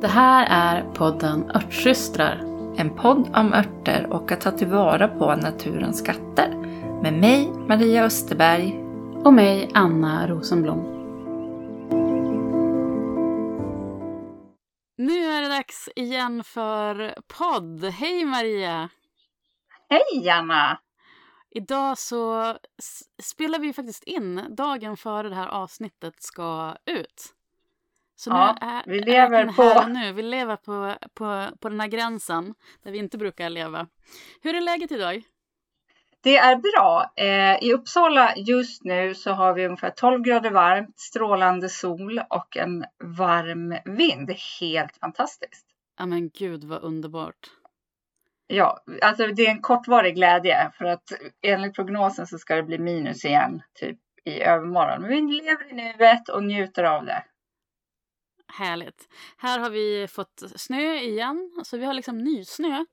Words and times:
Det 0.00 0.08
här 0.08 0.46
är 0.50 0.92
podden 0.94 1.50
Örtsystrar. 1.50 2.36
En 2.76 2.96
podd 2.96 3.36
om 3.36 3.52
örter 3.52 4.06
och 4.10 4.32
att 4.32 4.40
ta 4.40 4.50
tillvara 4.50 5.08
på 5.08 5.36
naturens 5.36 5.98
skatter. 5.98 6.48
Med 7.02 7.12
mig, 7.12 7.52
Maria 7.68 8.04
Österberg. 8.04 8.84
Och 9.24 9.34
mig, 9.34 9.70
Anna 9.74 10.28
Rosenblom. 10.28 10.78
Nu 14.96 15.24
är 15.24 15.42
det 15.42 15.48
dags 15.48 15.88
igen 15.96 16.44
för 16.44 17.14
podd. 17.38 17.84
Hej 17.84 18.24
Maria! 18.24 18.88
Hej 19.88 20.28
Anna! 20.30 20.78
Idag 21.50 21.98
så 21.98 22.56
spelar 23.22 23.58
vi 23.58 23.72
faktiskt 23.72 24.04
in 24.04 24.44
dagen 24.56 24.96
före 24.96 25.28
det 25.28 25.34
här 25.34 25.48
avsnittet 25.48 26.22
ska 26.22 26.76
ut. 26.86 27.34
Så 28.18 28.30
ja, 28.30 28.56
nu 28.60 28.66
är, 28.66 28.82
vi 28.86 29.00
lever 29.00 29.44
är 29.44 29.52
på... 29.52 29.62
Här 29.62 29.88
nu. 29.88 30.12
Vi 30.12 30.22
lever 30.22 30.56
på, 30.56 30.94
på, 31.14 31.46
på 31.60 31.68
den 31.68 31.80
här 31.80 31.88
gränsen 31.88 32.54
där 32.82 32.90
vi 32.90 32.98
inte 32.98 33.18
brukar 33.18 33.50
leva. 33.50 33.86
Hur 34.42 34.54
är 34.54 34.60
läget 34.60 34.92
idag? 34.92 35.22
Det 36.20 36.36
är 36.36 36.56
bra. 36.56 37.12
Eh, 37.16 37.68
I 37.68 37.72
Uppsala 37.72 38.34
just 38.36 38.84
nu 38.84 39.14
så 39.14 39.32
har 39.32 39.54
vi 39.54 39.66
ungefär 39.66 39.90
12 39.90 40.22
grader 40.22 40.50
varmt, 40.50 41.00
strålande 41.00 41.68
sol 41.68 42.20
och 42.30 42.56
en 42.56 42.84
varm 43.04 43.68
vind. 43.84 44.26
Det 44.26 44.32
är 44.32 44.60
helt 44.60 44.96
fantastiskt. 44.96 45.66
Ja 45.98 46.06
men 46.06 46.28
gud 46.28 46.64
vad 46.64 46.82
underbart. 46.82 47.50
Ja, 48.46 48.80
alltså 49.02 49.26
det 49.26 49.46
är 49.46 49.50
en 49.50 49.62
kortvarig 49.62 50.14
glädje 50.14 50.70
för 50.78 50.84
att 50.84 51.12
enligt 51.42 51.74
prognosen 51.74 52.26
så 52.26 52.38
ska 52.38 52.56
det 52.56 52.62
bli 52.62 52.78
minus 52.78 53.24
igen 53.24 53.62
typ 53.74 53.98
i 54.24 54.40
övermorgon. 54.40 55.02
Men 55.02 55.10
vi 55.10 55.20
lever 55.20 55.70
i 55.70 55.74
nuet 55.74 56.28
och 56.28 56.44
njuter 56.44 56.84
av 56.84 57.04
det. 57.04 57.24
Härligt. 58.48 59.08
Här 59.36 59.58
har 59.58 59.70
vi 59.70 60.08
fått 60.08 60.42
snö 60.56 60.94
igen. 60.94 61.52
Så 61.64 61.78
vi 61.78 61.84
har 61.84 61.94
liksom 61.94 62.18
nysnö. 62.18 62.84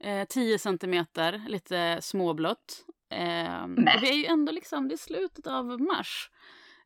Eh, 0.00 0.24
10 0.28 0.58
centimeter, 0.58 1.42
lite 1.48 1.98
småblått. 2.00 2.84
Eh, 3.10 3.66
vi 4.00 4.10
är 4.10 4.14
ju 4.14 4.26
ändå 4.26 4.52
liksom, 4.52 4.88
det 4.88 4.94
är 4.94 4.96
slutet 4.96 5.46
av 5.46 5.80
mars. 5.80 6.30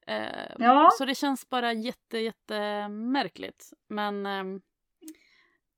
Eh, 0.07 0.53
ja. 0.59 0.91
Så 0.99 1.05
det 1.05 1.15
känns 1.15 1.51
bara 1.51 1.73
jätte, 1.73 2.19
jättemärkligt. 2.19 3.73
Men 3.89 4.27
eh, 4.27 4.45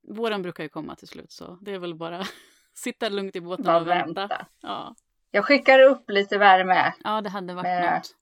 våren 0.08 0.42
brukar 0.42 0.62
ju 0.62 0.68
komma 0.68 0.94
till 0.94 1.08
slut 1.08 1.32
så 1.32 1.58
det 1.60 1.72
är 1.74 1.78
väl 1.78 1.94
bara 1.94 2.24
sitta 2.74 3.08
lugnt 3.08 3.36
i 3.36 3.40
båten 3.40 3.64
bara 3.64 3.80
och 3.80 3.86
vänta. 3.86 4.20
vänta. 4.20 4.46
Ja. 4.60 4.94
Jag 5.30 5.44
skickar 5.44 5.80
upp 5.80 6.10
lite 6.10 6.38
värme. 6.38 6.94
Ja, 7.04 7.20
det 7.20 7.30
hade 7.30 7.54
varit 7.54 7.64
med... 7.64 7.94
något. 7.94 8.16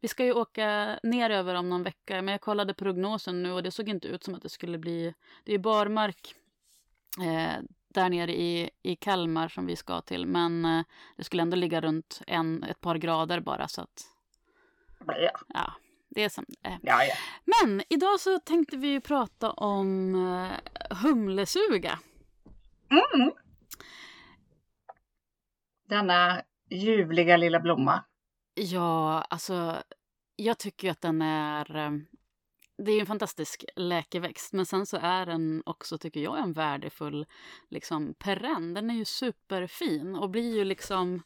Vi 0.00 0.08
ska 0.08 0.24
ju 0.24 0.32
åka 0.32 0.98
ner 1.02 1.30
över 1.30 1.54
om 1.54 1.68
någon 1.68 1.82
vecka, 1.82 2.22
men 2.22 2.32
jag 2.32 2.40
kollade 2.40 2.74
prognosen 2.74 3.42
nu 3.42 3.52
och 3.52 3.62
det 3.62 3.70
såg 3.70 3.88
inte 3.88 4.08
ut 4.08 4.24
som 4.24 4.34
att 4.34 4.42
det 4.42 4.48
skulle 4.48 4.78
bli... 4.78 5.14
Det 5.44 5.54
är 5.54 5.58
barmark 5.58 6.34
eh, 7.18 7.62
där 7.88 8.08
nere 8.08 8.40
i, 8.40 8.70
i 8.82 8.96
Kalmar 8.96 9.48
som 9.48 9.66
vi 9.66 9.76
ska 9.76 10.00
till, 10.00 10.26
men 10.26 10.64
eh, 10.64 10.84
det 11.16 11.24
skulle 11.24 11.42
ändå 11.42 11.56
ligga 11.56 11.80
runt 11.80 12.22
en, 12.26 12.62
ett 12.62 12.80
par 12.80 12.96
grader 12.96 13.40
bara 13.40 13.68
så 13.68 13.80
att... 13.80 14.02
Ja. 15.06 15.30
ja 15.48 15.72
det 16.08 16.22
är 16.22 16.28
som 16.28 16.44
ja, 16.62 17.04
ja. 17.04 17.14
Men 17.44 17.82
idag 17.88 18.20
så 18.20 18.38
tänkte 18.38 18.76
vi 18.76 18.88
ju 18.88 19.00
prata 19.00 19.50
om 19.50 20.14
eh, 20.14 20.96
humlesuga. 21.02 21.98
Mm. 22.90 23.32
Denna 25.88 26.42
ljuvliga 26.70 27.36
lilla 27.36 27.60
blomma. 27.60 28.04
Ja, 28.62 29.24
alltså 29.30 29.82
jag 30.36 30.58
tycker 30.58 30.90
att 30.90 31.00
den 31.00 31.22
är... 31.22 31.76
Eh, 31.76 31.90
det 32.78 32.92
är 32.92 33.00
en 33.00 33.06
fantastisk 33.06 33.64
läkeväxt, 33.76 34.52
men 34.52 34.66
sen 34.66 34.86
så 34.86 34.98
är 35.02 35.26
den 35.26 35.62
också, 35.66 35.98
tycker 35.98 36.20
jag, 36.20 36.38
en 36.38 36.52
värdefull 36.52 37.26
liksom, 37.68 38.14
perenn. 38.14 38.74
Den 38.74 38.90
är 38.90 38.94
ju 38.94 39.04
superfin 39.04 40.16
och 40.16 40.30
blir 40.30 40.56
ju 40.56 40.64
liksom 40.64 41.22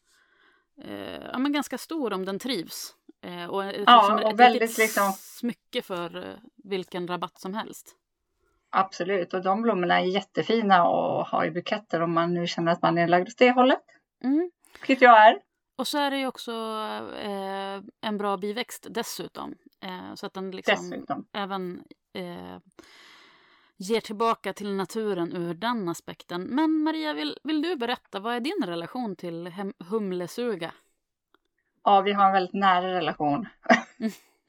eh, 0.83 1.23
ja, 1.33 1.39
men 1.39 1.53
ganska 1.53 1.79
stor 1.79 2.13
om 2.13 2.25
den 2.25 2.39
trivs. 2.39 2.95
Eh, 3.23 3.47
och, 3.47 3.65
ja, 3.65 3.71
liksom, 3.71 4.15
och 4.15 4.31
ett 4.31 4.37
väldigt 4.37 4.79
liksom... 4.79 5.13
smycke 5.13 5.83
för 5.83 6.29
eh, 6.29 6.35
vilken 6.57 7.09
rabatt 7.09 7.39
som 7.39 7.55
helst. 7.55 7.97
Absolut, 8.71 9.35
och 9.35 9.43
de 9.43 9.63
blommorna 9.63 10.01
är 10.01 10.05
jättefina 10.05 10.75
att 10.75 11.29
ha 11.29 11.45
i 11.45 11.51
buketter 11.51 12.01
om 12.01 12.13
man 12.13 12.35
nu 12.35 12.47
känner 12.47 12.73
att 12.73 12.83
man 12.83 12.99
är 12.99 13.09
lagd 13.09 13.29
åt 13.29 13.39
det 13.39 13.51
hållet. 13.51 13.85
Mm. 14.25 14.51
Vilket 14.81 15.03
jag 15.03 15.29
är. 15.29 15.44
Och 15.77 15.89
så 15.89 15.99
är 15.99 16.11
det 16.11 16.19
ju 16.19 16.27
också 16.27 16.53
eh, 17.23 17.83
en 18.01 18.19
bra 18.19 18.37
biväxt 18.37 18.87
dessutom. 18.91 19.55
Eh, 19.81 20.15
så 20.15 20.27
att 20.27 20.35
den 20.35 20.51
liksom 20.51 20.91
dessutom. 20.91 21.27
även 21.33 21.85
eh, 22.13 22.59
ger 23.77 24.01
tillbaka 24.01 24.53
till 24.53 24.75
naturen 24.75 25.33
ur 25.33 25.55
den 25.55 25.89
aspekten. 25.89 26.43
Men 26.43 26.83
Maria, 26.83 27.13
vill, 27.13 27.39
vill 27.45 27.63
du 27.63 27.77
berätta, 27.77 28.21
vad 28.21 28.35
är 28.35 28.41
din 28.41 28.63
relation 28.67 29.17
till 29.17 29.53
humlesuga? 29.91 30.73
Ja, 31.85 32.01
vi 32.01 32.13
har 32.13 32.27
en 32.27 32.33
väldigt 32.33 32.55
nära 32.55 32.95
relation. 32.95 33.49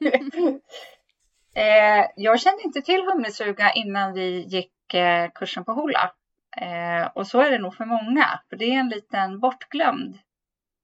eh, 1.54 2.06
jag 2.16 2.40
kände 2.40 2.62
inte 2.62 2.82
till 2.82 3.04
humlesuga 3.04 3.72
innan 3.72 4.12
vi 4.12 4.40
gick 4.40 4.94
eh, 4.94 5.30
kursen 5.34 5.64
på 5.64 5.72
Hola. 5.72 6.12
Eh, 6.56 7.06
och 7.14 7.26
så 7.26 7.40
är 7.40 7.50
det 7.50 7.58
nog 7.58 7.74
för 7.74 7.84
många, 7.84 8.40
för 8.48 8.56
det 8.56 8.64
är 8.64 8.80
en 8.80 8.88
liten 8.88 9.40
bortglömd 9.40 10.18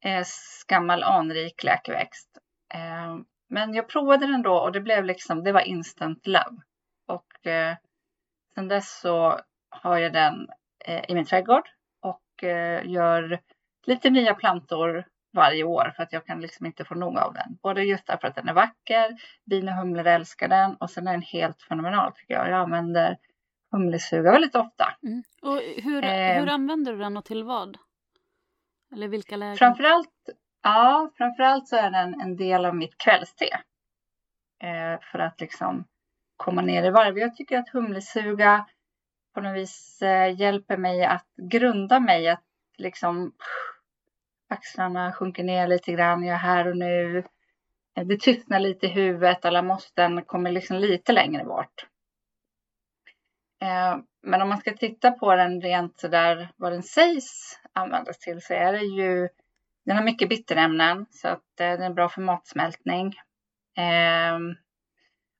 eh, 0.03 0.25
gammal 0.69 1.03
anrik 1.03 1.65
läkeväxt. 1.65 2.39
Eh, 2.75 3.17
men 3.49 3.75
jag 3.75 3.89
provade 3.89 4.27
den 4.27 4.43
då 4.43 4.55
och 4.55 4.73
det 4.73 4.81
blev 4.81 5.05
liksom, 5.05 5.45
det 5.45 5.53
var 5.53 5.61
instant 5.61 6.27
love. 6.27 6.57
Och 7.09 7.47
eh, 7.47 7.77
sen 8.55 8.69
dess 8.69 9.01
så 9.01 9.41
har 9.71 9.99
jag 9.99 10.13
den 10.13 10.49
eh, 10.85 11.11
i 11.11 11.15
min 11.15 11.25
trädgård 11.25 11.69
och 12.03 12.23
gör 12.85 13.41
lite 13.87 14.11
nya 14.11 14.35
plantor 14.35 15.05
varje 15.33 15.65
år 15.65 15.93
för 15.97 16.03
att 16.03 16.13
jag 16.13 16.27
kan 16.27 16.41
liksom 16.41 16.67
inte 16.67 16.85
få 16.85 16.95
nog 16.95 17.19
av 17.19 17.35
den. 17.35 17.59
Både 17.63 17.83
just 17.83 18.07
därför 18.07 18.29
att 18.29 18.35
den 18.35 18.49
är 18.49 18.53
vacker, 18.53 19.17
bin 19.45 19.69
och 19.69 19.75
humlor 19.75 20.07
älskar 20.07 20.49
den 20.49 20.75
och 20.75 20.91
sen 20.91 21.07
är 21.07 21.13
den 21.13 21.23
helt 21.23 21.63
fenomenal 21.63 22.13
tycker 22.13 22.35
jag. 22.35 22.49
Jag 22.49 22.59
använder 22.59 23.19
humlesuga 23.71 24.33
väldigt 24.33 24.55
ofta. 24.55 24.97
Mm. 25.03 25.23
Och 25.43 25.59
hur, 25.83 26.03
hur 26.41 26.49
använder 26.49 26.93
du 26.93 26.99
den 26.99 27.17
och 27.17 27.25
till 27.25 27.45
vad? 27.45 27.79
Eller 28.93 29.09
vilka 29.09 29.37
lägen? 29.37 29.57
Framförallt, 29.57 30.11
ja, 30.63 31.11
framförallt 31.17 31.69
så 31.69 31.77
är 31.77 31.91
den 31.91 32.21
en 32.21 32.37
del 32.37 32.65
av 32.65 32.77
mitt 32.77 32.99
kvällste. 32.99 33.45
Eh, 34.63 35.01
för 35.13 35.19
att 35.19 35.41
liksom 35.41 35.85
komma 36.37 36.63
ner 36.63 36.85
i 36.85 36.91
varv. 36.91 37.19
Jag 37.19 37.37
tycker 37.37 37.59
att 37.59 37.69
humlesuga 37.69 38.67
på 39.35 39.41
något 39.41 39.57
vis 39.57 40.03
eh, 40.03 40.41
hjälper 40.41 40.77
mig 40.77 41.05
att 41.05 41.27
grunda 41.37 42.01
mig. 42.01 42.29
Att 42.29 42.45
liksom 42.79 43.33
axlarna 44.49 45.13
sjunker 45.13 45.45
ner 45.45 45.69
lite 45.69 45.93
grann. 45.93 46.25
Jag 46.25 46.35
är 46.35 46.39
här 46.39 46.69
och 46.69 46.77
nu. 46.77 47.19
Eh, 47.97 48.07
det 48.07 48.21
tystnar 48.21 48.61
lite 48.61 48.87
i 48.87 48.91
huvudet. 48.91 49.45
Alla 49.45 49.63
måsten 49.63 50.25
kommer 50.25 50.53
liksom 50.53 50.77
lite 50.77 51.13
längre 51.13 51.45
bort. 51.45 51.87
Eh, 53.63 53.99
men 54.23 54.43
om 54.43 54.49
man 54.49 54.59
ska 54.59 54.77
titta 54.77 55.11
på 55.11 55.37
den 55.37 55.61
rent 55.61 56.01
så 56.01 56.09
där 56.09 56.49
vad 56.57 56.73
den 56.73 56.83
sägs 56.83 57.61
användas 57.73 58.19
till 58.19 58.43
så 58.43 58.55
är 58.55 58.73
det 58.73 58.85
ju 58.85 59.29
den 59.85 59.97
har 59.97 60.05
mycket 60.05 60.29
bitterämnen 60.29 61.07
så 61.11 61.29
att 61.29 61.61
eh, 61.61 61.71
den 61.71 61.83
är 61.83 61.91
bra 61.91 62.09
för 62.09 62.21
matsmältning. 62.21 63.07
Eh, 63.77 64.39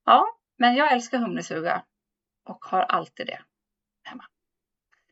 ja, 0.05 0.25
men 0.57 0.75
jag 0.75 0.91
älskar 0.91 1.17
humlesuga 1.17 1.83
och 2.45 2.65
har 2.65 2.81
alltid 2.81 3.27
det 3.27 3.39
hemma. 4.03 4.25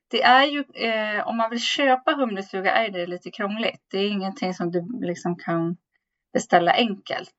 Det 0.07 0.23
är 0.23 0.45
ju, 0.45 0.63
eh, 0.73 1.27
om 1.27 1.37
man 1.37 1.49
vill 1.49 1.61
köpa 1.61 2.15
humlesuga 2.15 2.71
är 2.71 2.89
det 2.89 3.07
lite 3.07 3.31
krångligt. 3.31 3.85
Det 3.87 3.97
är 3.97 4.09
ingenting 4.09 4.53
som 4.53 4.71
du 4.71 4.99
liksom 5.01 5.35
kan 5.35 5.77
beställa 6.33 6.73
enkelt 6.73 7.35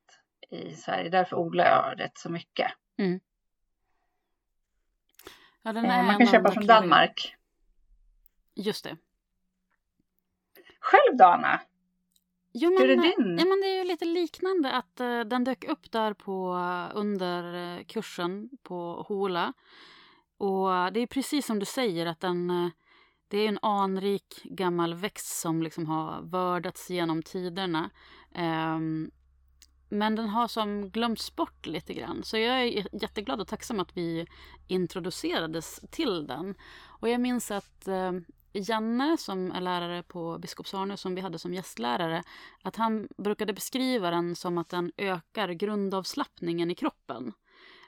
i 0.51 0.75
Sverige. 0.75 1.11
Därför 1.11 1.37
odlar 1.37 1.65
jag 1.65 2.01
rätt 2.01 2.19
så 2.19 2.31
mycket. 2.31 2.73
Mm. 2.99 3.21
Ja, 5.63 5.77
eh, 5.77 6.07
man 6.07 6.19
kan 6.19 6.27
köpa 6.27 6.51
från 6.51 6.67
Danmark. 6.67 7.35
Just 8.55 8.85
det. 8.85 8.97
Själv 10.81 11.17
då 11.17 11.25
Anna? 11.25 11.61
Jo, 12.53 12.71
men, 12.71 12.83
Hur 12.83 12.91
är 12.91 12.97
din? 12.97 13.39
Ja, 13.39 13.45
men 13.45 13.61
det 13.61 13.67
är 13.67 13.79
ju 13.79 13.85
lite 13.85 14.05
liknande 14.05 14.73
att 14.73 15.01
uh, 15.01 15.21
den 15.21 15.45
dök 15.45 15.65
upp 15.65 15.93
där 15.93 16.15
på, 16.15 16.55
uh, 16.55 16.99
under 16.99 17.55
uh, 17.55 17.85
kursen 17.85 18.51
på 18.63 19.05
Hola. 19.09 19.53
Och 20.39 20.93
det 20.93 21.01
är 21.01 21.07
precis 21.07 21.47
som 21.47 21.59
du 21.59 21.67
säger 21.67 22.07
att 22.07 22.21
den, 22.21 22.71
det 23.29 23.39
är 23.39 23.49
en 23.49 23.59
anrik 23.63 24.43
gammal 24.45 24.95
växt 24.95 25.41
som 25.41 25.63
liksom 25.63 25.87
har 25.87 26.23
vördats 26.23 26.91
genom 26.91 27.23
tiderna. 27.23 27.91
Um, 28.35 29.11
men 29.93 30.15
den 30.15 30.29
har 30.29 30.49
som 30.49 30.91
glömts 30.91 31.37
bort 31.37 31.67
lite 31.67 31.95
grann. 31.95 32.23
Så 32.25 32.39
jag 32.39 32.63
är 32.63 33.03
jätteglad 33.03 33.41
och 33.41 33.49
tacksam 33.49 33.81
att 33.81 33.97
vi 33.97 34.27
introducerades 34.69 35.81
till 35.91 36.27
den. 36.27 36.55
Och 37.01 37.09
jag 37.09 37.21
minns 37.21 37.51
att 37.51 37.89
eh, 37.89 38.13
Janne 38.53 39.17
som 39.19 39.53
är 39.53 39.61
lärare 39.61 40.03
på 40.03 40.39
Biskopsarne 40.39 40.97
som 40.97 41.15
vi 41.15 41.21
hade 41.21 41.39
som 41.39 41.55
gästlärare, 41.55 42.23
att 42.63 42.77
han 42.77 43.09
brukade 43.17 43.53
beskriva 43.53 44.11
den 44.11 44.37
som 44.37 44.59
att 44.59 44.69
den 44.69 44.93
ökar 44.97 45.49
grundavslappningen 45.49 46.71
i 46.71 46.75
kroppen. 46.75 47.33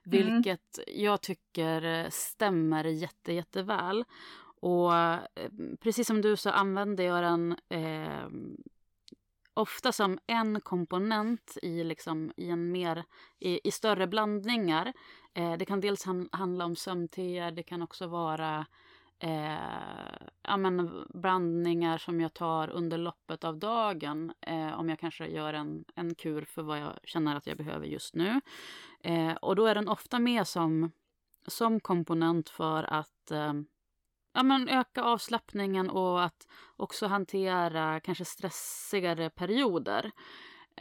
Vilket 0.04 0.78
mm. 0.78 1.04
jag 1.04 1.20
tycker 1.20 2.10
stämmer 2.10 2.84
jätte, 2.84 3.32
jätteväl. 3.32 4.04
Och 4.60 4.96
eh, 4.96 5.20
precis 5.80 6.06
som 6.06 6.22
du 6.22 6.36
så 6.36 6.50
använder 6.50 7.04
jag 7.04 7.22
den 7.22 7.56
eh, 7.68 8.28
ofta 9.54 9.92
som 9.92 10.18
en 10.26 10.60
komponent 10.60 11.58
i, 11.62 11.84
liksom, 11.84 12.32
i, 12.36 12.50
en 12.50 12.72
mer, 12.72 13.04
i, 13.38 13.68
i 13.68 13.70
större 13.70 14.06
blandningar. 14.06 14.92
Eh, 15.34 15.52
det 15.52 15.64
kan 15.64 15.80
dels 15.80 16.06
handla 16.32 16.64
om 16.64 16.76
sömnteer, 16.76 17.50
det 17.50 17.62
kan 17.62 17.82
också 17.82 18.06
vara 18.06 18.66
eh, 19.18 20.16
ja, 20.42 20.56
men 20.56 21.06
blandningar 21.08 21.98
som 21.98 22.20
jag 22.20 22.34
tar 22.34 22.70
under 22.70 22.98
loppet 22.98 23.44
av 23.44 23.58
dagen. 23.58 24.32
Eh, 24.40 24.78
om 24.78 24.88
jag 24.88 24.98
kanske 24.98 25.26
gör 25.26 25.54
en, 25.54 25.84
en 25.94 26.14
kur 26.14 26.44
för 26.44 26.62
vad 26.62 26.78
jag 26.78 26.98
känner 27.04 27.36
att 27.36 27.46
jag 27.46 27.56
behöver 27.56 27.86
just 27.86 28.14
nu. 28.14 28.40
Eh, 29.00 29.32
och 29.34 29.56
då 29.56 29.66
är 29.66 29.74
den 29.74 29.88
ofta 29.88 30.18
med 30.18 30.46
som, 30.46 30.92
som 31.46 31.80
komponent 31.80 32.48
för 32.50 32.82
att 32.82 33.30
eh, 33.30 33.52
ja, 34.34 34.42
men 34.42 34.69
öka 34.69 35.02
avslappningen 35.02 35.90
och 35.90 36.25
att 36.25 36.48
också 36.76 37.06
hantera 37.06 38.00
kanske 38.00 38.25
stressigare 38.25 39.31
perioder. 39.31 40.10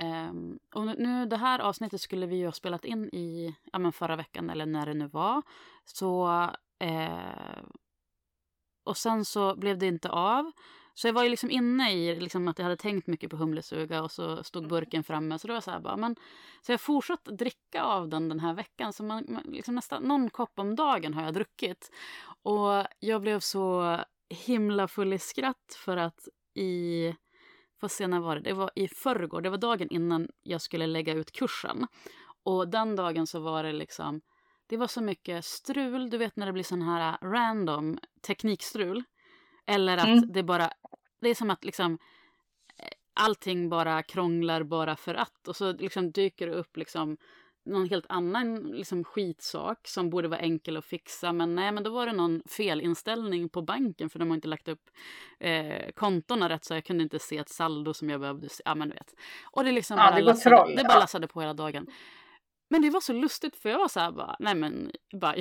Um, 0.01 0.59
och 0.73 0.85
nu, 0.85 1.25
det 1.25 1.37
här 1.37 1.59
avsnittet 1.59 2.01
skulle 2.01 2.25
vi 2.25 2.35
ju 2.35 2.45
ha 2.45 2.51
spelat 2.51 2.85
in 2.85 3.09
i 3.09 3.55
ja, 3.71 3.79
men 3.79 3.91
förra 3.91 4.15
veckan 4.15 4.49
eller 4.49 4.65
när 4.65 4.85
det 4.85 4.93
nu 4.93 5.07
var. 5.07 5.41
Så, 5.85 6.43
eh, 6.79 7.63
och 8.83 8.97
sen 8.97 9.25
så 9.25 9.55
blev 9.55 9.77
det 9.77 9.87
inte 9.87 10.09
av. 10.09 10.51
Så 10.93 11.07
jag 11.07 11.13
var 11.13 11.23
ju 11.23 11.29
liksom 11.29 11.51
inne 11.51 11.93
i 11.93 12.19
liksom 12.19 12.47
att 12.47 12.59
jag 12.59 12.63
hade 12.63 12.77
tänkt 12.77 13.07
mycket 13.07 13.29
på 13.29 13.37
humlesuga 13.37 14.03
och 14.03 14.11
så 14.11 14.43
stod 14.43 14.67
burken 14.67 15.03
framme. 15.03 15.39
Så 15.39 15.47
då 15.47 15.51
var 15.51 15.55
jag 15.55 15.63
så 15.63 15.71
här 15.71 15.79
bara, 15.79 15.97
men, 15.97 16.15
så 16.61 16.71
jag 16.71 16.81
fortsatte 16.81 17.31
dricka 17.31 17.83
av 17.83 18.09
den 18.09 18.29
den 18.29 18.39
här 18.39 18.53
veckan. 18.53 18.93
Så 18.93 19.03
man, 19.03 19.39
liksom 19.45 19.75
nästan 19.75 20.03
någon 20.03 20.29
kopp 20.29 20.59
om 20.59 20.75
dagen 20.75 21.13
har 21.13 21.23
jag 21.23 21.33
druckit. 21.33 21.91
Och 22.43 22.85
jag 22.99 23.21
blev 23.21 23.39
så 23.39 23.97
himla 24.29 24.87
full 24.87 25.13
i 25.13 25.19
skratt 25.19 25.77
för 25.85 25.97
att 25.97 26.27
i, 26.53 27.15
får 27.79 27.87
se 27.87 28.07
när 28.07 28.19
var 28.19 28.35
det, 28.35 28.41
det 28.41 28.53
var 28.53 28.71
i 28.75 28.87
förrgår, 28.87 29.41
det 29.41 29.49
var 29.49 29.57
dagen 29.57 29.87
innan 29.89 30.27
jag 30.43 30.61
skulle 30.61 30.87
lägga 30.87 31.13
ut 31.13 31.31
kursen. 31.31 31.87
Och 32.43 32.67
den 32.67 32.95
dagen 32.95 33.27
så 33.27 33.39
var 33.39 33.63
det 33.63 33.73
liksom, 33.73 34.21
det 34.67 34.77
var 34.77 34.87
så 34.87 35.01
mycket 35.01 35.45
strul, 35.45 36.09
du 36.09 36.17
vet 36.17 36.35
när 36.35 36.45
det 36.45 36.53
blir 36.53 36.63
sån 36.63 36.81
här 36.81 37.17
random 37.21 37.99
teknikstrul. 38.21 39.03
Eller 39.65 39.97
att 39.97 40.05
mm. 40.05 40.31
det 40.31 40.43
bara, 40.43 40.69
det 41.21 41.29
är 41.29 41.35
som 41.35 41.49
att 41.49 41.63
liksom 41.63 41.97
eh, 42.77 42.87
allting 43.13 43.69
bara 43.69 44.03
krånglar 44.03 44.63
bara 44.63 44.95
för 44.95 45.15
att 45.15 45.47
och 45.47 45.55
så 45.55 45.71
liksom 45.71 46.11
dyker 46.11 46.47
det 46.47 46.53
upp 46.53 46.77
liksom 46.77 47.17
någon 47.65 47.89
helt 47.89 48.05
annan 48.09 48.55
liksom, 48.55 49.03
skitsak 49.03 49.87
som 49.87 50.09
borde 50.09 50.27
vara 50.27 50.39
enkel 50.39 50.77
att 50.77 50.85
fixa. 50.85 51.33
Men 51.33 51.55
nej, 51.55 51.71
men 51.71 51.83
då 51.83 51.89
var 51.89 52.05
det 52.05 52.13
någon 52.13 52.41
felinställning 52.45 53.49
på 53.49 53.61
banken 53.61 54.09
för 54.09 54.19
de 54.19 54.29
har 54.29 54.35
inte 54.35 54.47
lagt 54.47 54.67
upp 54.67 54.89
eh, 55.39 55.91
kontona 55.95 56.49
rätt 56.49 56.65
så 56.65 56.73
jag 56.73 56.85
kunde 56.85 57.03
inte 57.03 57.19
se 57.19 57.37
ett 57.37 57.49
saldo 57.49 57.93
som 57.93 58.09
jag 58.09 58.19
behövde 58.19 58.49
se. 58.49 58.61
Ja, 58.65 58.75
men 58.75 58.89
vet. 58.89 59.13
Och 59.51 59.63
det 59.63 59.71
liksom 59.71 59.97
ja, 59.97 60.03
bara, 60.03 60.15
det 60.15 60.21
lassade, 60.21 60.55
troll, 60.55 60.75
det 60.75 60.83
bara 60.83 60.99
lassade 60.99 61.27
på 61.27 61.41
hela 61.41 61.53
dagen. 61.53 61.87
Men 62.69 62.81
det 62.81 62.89
var 62.89 63.01
så 63.01 63.13
lustigt 63.13 63.55
för 63.55 63.69
jag 63.69 63.79
var 63.79 63.87
så 63.87 63.99
här 63.99 64.11
bara, 64.11 64.35
nej 64.39 64.55
men 64.55 64.91
bara, 65.13 65.35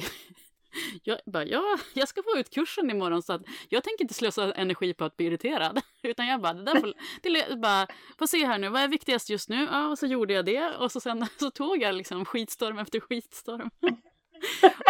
jag, 1.03 1.19
bara, 1.27 1.45
ja, 1.45 1.79
jag 1.95 2.09
ska 2.09 2.23
få 2.23 2.39
ut 2.39 2.51
kursen 2.51 2.91
imorgon 2.91 3.23
så 3.23 3.33
att 3.33 3.43
jag 3.69 3.85
tänker 3.85 4.05
inte 4.05 4.15
slösa 4.15 4.53
energi 4.53 4.95
på 4.95 5.05
att 5.05 5.17
bli 5.17 5.27
irriterad. 5.27 5.81
Utan 6.03 6.27
jag 6.27 6.41
bara, 6.41 6.55
det 6.55 6.65
där 6.65 6.81
får, 6.81 6.93
det, 7.23 7.59
bara, 7.59 7.87
får 8.19 8.27
se 8.27 8.47
här 8.47 8.59
nu, 8.59 8.69
vad 8.69 8.83
är 8.83 8.89
viktigast 8.89 9.31
just 9.31 9.49
nu? 9.49 9.69
Ja, 9.71 9.89
och 9.89 9.99
så 9.99 10.07
gjorde 10.07 10.35
jag 10.35 10.45
det 10.45 10.77
och 10.77 10.93
så 10.93 11.01
sen 11.01 11.27
så 11.39 11.51
tog 11.51 11.83
jag 11.83 11.95
liksom 11.95 12.25
skitstorm 12.25 12.79
efter 12.79 13.01
skitstorm. 13.01 13.71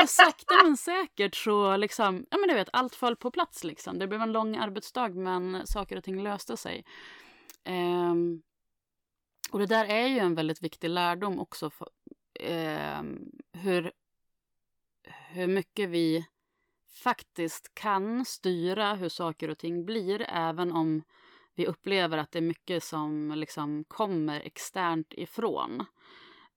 och 0.03 0.09
sakta 0.09 0.55
men 0.65 0.77
säkert 0.77 1.35
så 1.35 1.77
liksom, 1.77 2.27
ja 2.31 2.39
men 2.39 2.49
du 2.49 2.55
vet, 2.55 2.69
allt 2.73 2.95
föll 2.95 3.17
på 3.17 3.31
plats 3.31 3.65
liksom. 3.65 3.99
Det 3.99 4.07
blev 4.07 4.23
en 4.23 4.33
lång 4.33 4.57
arbetsdag 4.57 5.09
men 5.09 5.67
saker 5.67 5.97
och 5.97 6.05
ting 6.05 6.23
löste 6.23 6.57
sig. 6.57 6.85
Um, 7.69 8.43
och 9.51 9.59
det 9.59 9.67
där 9.67 9.85
är 9.85 10.07
ju 10.07 10.19
en 10.19 10.35
väldigt 10.35 10.63
viktig 10.63 10.89
lärdom 10.89 11.41
också. 11.41 11.71
För, 11.71 11.89
um, 12.99 13.31
hur 13.53 13.93
hur 15.33 15.47
mycket 15.47 15.89
vi 15.89 16.27
faktiskt 17.03 17.75
kan 17.75 18.25
styra 18.25 18.95
hur 18.95 19.09
saker 19.09 19.49
och 19.49 19.59
ting 19.59 19.85
blir 19.85 20.27
även 20.29 20.73
om 20.73 21.03
vi 21.55 21.67
upplever 21.67 22.19
att 22.19 22.33
det 22.33 22.39
är 22.39 22.43
mycket 22.43 22.85
som 22.85 23.33
liksom 23.37 23.85
kommer 23.85 24.41
externt 24.41 25.13
ifrån. 25.13 25.87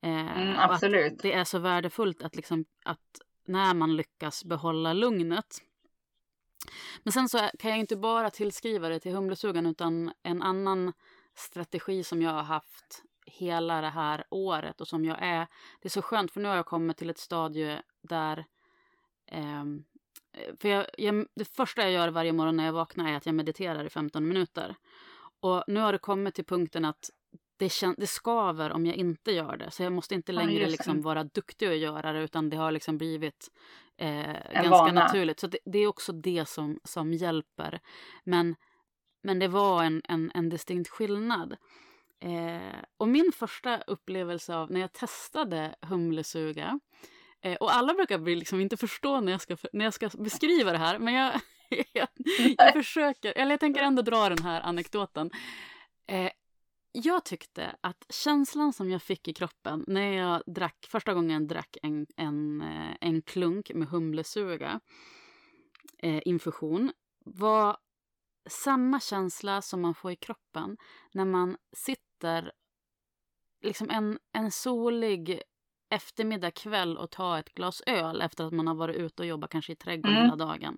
Eh, 0.02 0.42
mm, 0.42 0.56
absolut. 0.58 1.20
det 1.22 1.34
är 1.34 1.44
så 1.44 1.60
värdefullt 1.60 2.24
att, 2.24 2.36
liksom, 2.36 2.66
att 2.84 3.22
när 3.46 3.74
man 3.74 3.96
lyckas 3.96 4.46
behålla 4.46 4.94
lugnet. 4.94 5.62
Men 7.04 7.12
sen 7.12 7.30
så 7.30 7.50
kan 7.60 7.72
jag 7.72 7.80
inte 7.80 7.96
bara 7.96 8.30
tillskriva 8.30 8.90
det 8.90 9.00
till 9.00 9.16
humlesugan 9.16 9.66
utan 9.66 10.14
en 10.24 10.42
annan 10.42 10.94
strategi 11.36 12.04
som 12.04 12.22
jag 12.22 12.32
har 12.32 12.44
haft 12.44 13.04
hela 13.26 13.82
det 13.82 13.90
här 13.90 14.24
året 14.30 14.82
och 14.82 14.88
som 14.88 15.06
jag 15.06 15.18
är. 15.22 15.48
Det 15.82 15.88
är 15.88 15.90
så 15.90 16.02
skönt 16.02 16.32
för 16.32 16.42
nu 16.42 16.50
har 16.50 16.56
jag 16.56 16.66
kommit 16.66 16.98
till 16.98 17.10
ett 17.10 17.18
stadie 17.18 17.82
där 18.02 18.46
Eh, 19.28 19.66
för 20.60 20.70
jag, 20.70 20.86
jag, 20.98 21.28
det 21.36 21.46
första 21.46 21.82
jag 21.82 21.92
gör 21.92 22.08
varje 22.08 22.34
morgon 22.34 22.58
när 22.58 22.66
jag 22.66 22.74
vaknar 22.74 23.12
är 23.12 23.16
att 23.16 23.26
jag 23.26 23.36
mediterar 23.36 23.86
i 23.86 23.90
15 23.90 24.28
minuter. 24.28 24.76
Och 25.40 25.64
nu 25.68 25.80
har 25.80 25.92
det 25.92 26.00
kommit 26.00 26.36
till 26.36 26.46
punkten 26.46 26.86
att 26.86 27.10
det, 27.58 27.70
kän, 27.70 27.96
det 27.98 28.08
skaver 28.08 28.72
om 28.72 28.86
jag 28.86 28.96
inte 28.96 29.32
gör 29.32 29.58
det. 29.58 29.72
Så 29.72 29.84
jag 29.84 29.94
måste 29.94 30.16
inte 30.16 30.32
längre 30.32 30.64
ja, 30.64 30.68
liksom 30.68 31.02
vara 31.02 31.24
duktig 31.24 31.68
att 31.68 31.78
göra 31.78 32.14
det 32.14 32.20
utan 32.20 32.50
det 32.50 32.58
har 32.58 32.72
liksom 32.72 32.98
blivit 32.98 33.52
eh, 33.98 34.54
ganska 34.54 34.70
vana. 34.70 34.92
naturligt. 34.92 35.40
Så 35.40 35.48
det, 35.48 35.58
det, 35.66 35.80
är 35.80 35.88
också 35.88 36.12
det 36.12 36.48
som, 36.48 36.80
som 36.84 37.14
hjälper. 37.14 37.80
Men, 38.24 38.56
men 39.24 39.40
det 39.40 39.48
var 39.48 39.84
en, 39.84 40.02
en, 40.06 40.32
en 40.34 40.50
distinkt 40.50 40.90
skillnad. 40.90 41.56
Eh, 42.20 42.84
och 42.98 43.08
min 43.08 43.32
första 43.32 43.82
upplevelse 43.82 44.56
av 44.56 44.72
när 44.72 44.80
jag 44.80 44.94
testade 44.94 45.76
humlesuga 45.82 46.80
Eh, 47.46 47.56
och 47.56 47.74
alla 47.74 47.94
brukar 47.94 48.20
liksom 48.20 48.60
inte 48.60 48.78
förstå 48.78 49.22
när 49.22 49.32
jag, 49.32 49.42
ska, 49.42 49.58
när 49.74 49.86
jag 49.86 49.94
ska 49.94 50.10
beskriva 50.18 50.72
det 50.72 50.78
här, 50.78 51.00
men 51.00 51.14
jag, 51.14 51.42
jag, 51.94 52.08
jag 52.58 52.74
försöker, 52.74 53.34
eller 53.38 53.52
jag 53.52 53.60
tänker 53.60 53.82
ändå 53.82 54.02
dra 54.02 54.30
den 54.30 54.44
här 54.44 54.62
anekdoten. 54.62 55.32
Eh, 56.08 56.32
jag 56.92 57.26
tyckte 57.26 57.76
att 57.82 58.06
känslan 58.10 58.74
som 58.74 58.90
jag 58.90 59.02
fick 59.02 59.28
i 59.28 59.34
kroppen 59.34 59.84
när 59.88 60.12
jag 60.12 60.44
drack, 60.46 60.88
första 60.90 61.14
gången 61.14 61.48
drack 61.48 61.78
en, 61.84 62.08
en, 62.18 62.62
eh, 62.62 62.96
en 63.02 63.22
klunk 63.22 63.72
med 63.74 63.88
humlesuga, 63.88 64.80
eh, 65.98 66.22
infusion, 66.26 66.92
var 67.26 67.78
samma 68.50 69.00
känsla 69.00 69.62
som 69.62 69.82
man 69.82 69.96
får 69.96 70.12
i 70.12 70.16
kroppen 70.16 70.78
när 71.12 71.26
man 71.26 71.58
sitter 71.72 72.52
liksom 73.62 73.90
en, 73.90 74.20
en 74.34 74.52
solig 74.52 75.42
eftermiddag, 75.90 76.52
kväll 76.52 76.98
och 76.98 77.12
ta 77.12 77.40
ett 77.40 77.54
glas 77.54 77.84
öl 77.86 78.22
efter 78.22 78.44
att 78.44 78.54
man 78.54 78.68
har 78.68 78.76
varit 78.76 78.96
ute 78.96 79.22
och 79.22 79.28
jobbat 79.28 79.50
kanske 79.50 79.72
i 79.72 79.76
trädgården 79.76 80.18
mm. 80.18 80.26
hela 80.26 80.46
dagen. 80.46 80.78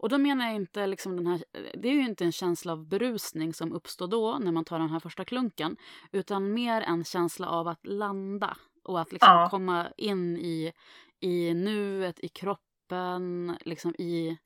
Och 0.00 0.08
då 0.08 0.18
menar 0.18 0.46
jag 0.46 0.54
inte 0.54 0.86
liksom 0.86 1.16
den 1.16 1.26
här, 1.26 1.44
det 1.52 1.88
är 1.88 1.92
ju 1.92 2.04
inte 2.04 2.24
en 2.24 2.32
känsla 2.32 2.72
av 2.72 2.88
berusning 2.88 3.54
som 3.54 3.72
uppstår 3.72 4.08
då 4.08 4.38
när 4.38 4.52
man 4.52 4.64
tar 4.64 4.78
den 4.78 4.90
här 4.90 5.00
första 5.00 5.24
klunken, 5.24 5.76
utan 6.12 6.52
mer 6.52 6.82
en 6.82 7.04
känsla 7.04 7.48
av 7.48 7.68
att 7.68 7.86
landa 7.86 8.56
och 8.84 9.00
att 9.00 9.12
liksom 9.12 9.32
ja. 9.32 9.48
komma 9.50 9.86
in 9.96 10.36
i, 10.36 10.72
i 11.20 11.54
nuet, 11.54 12.20
i 12.20 12.28
kroppen, 12.28 13.56
liksom 13.60 13.94
i, 13.98 14.38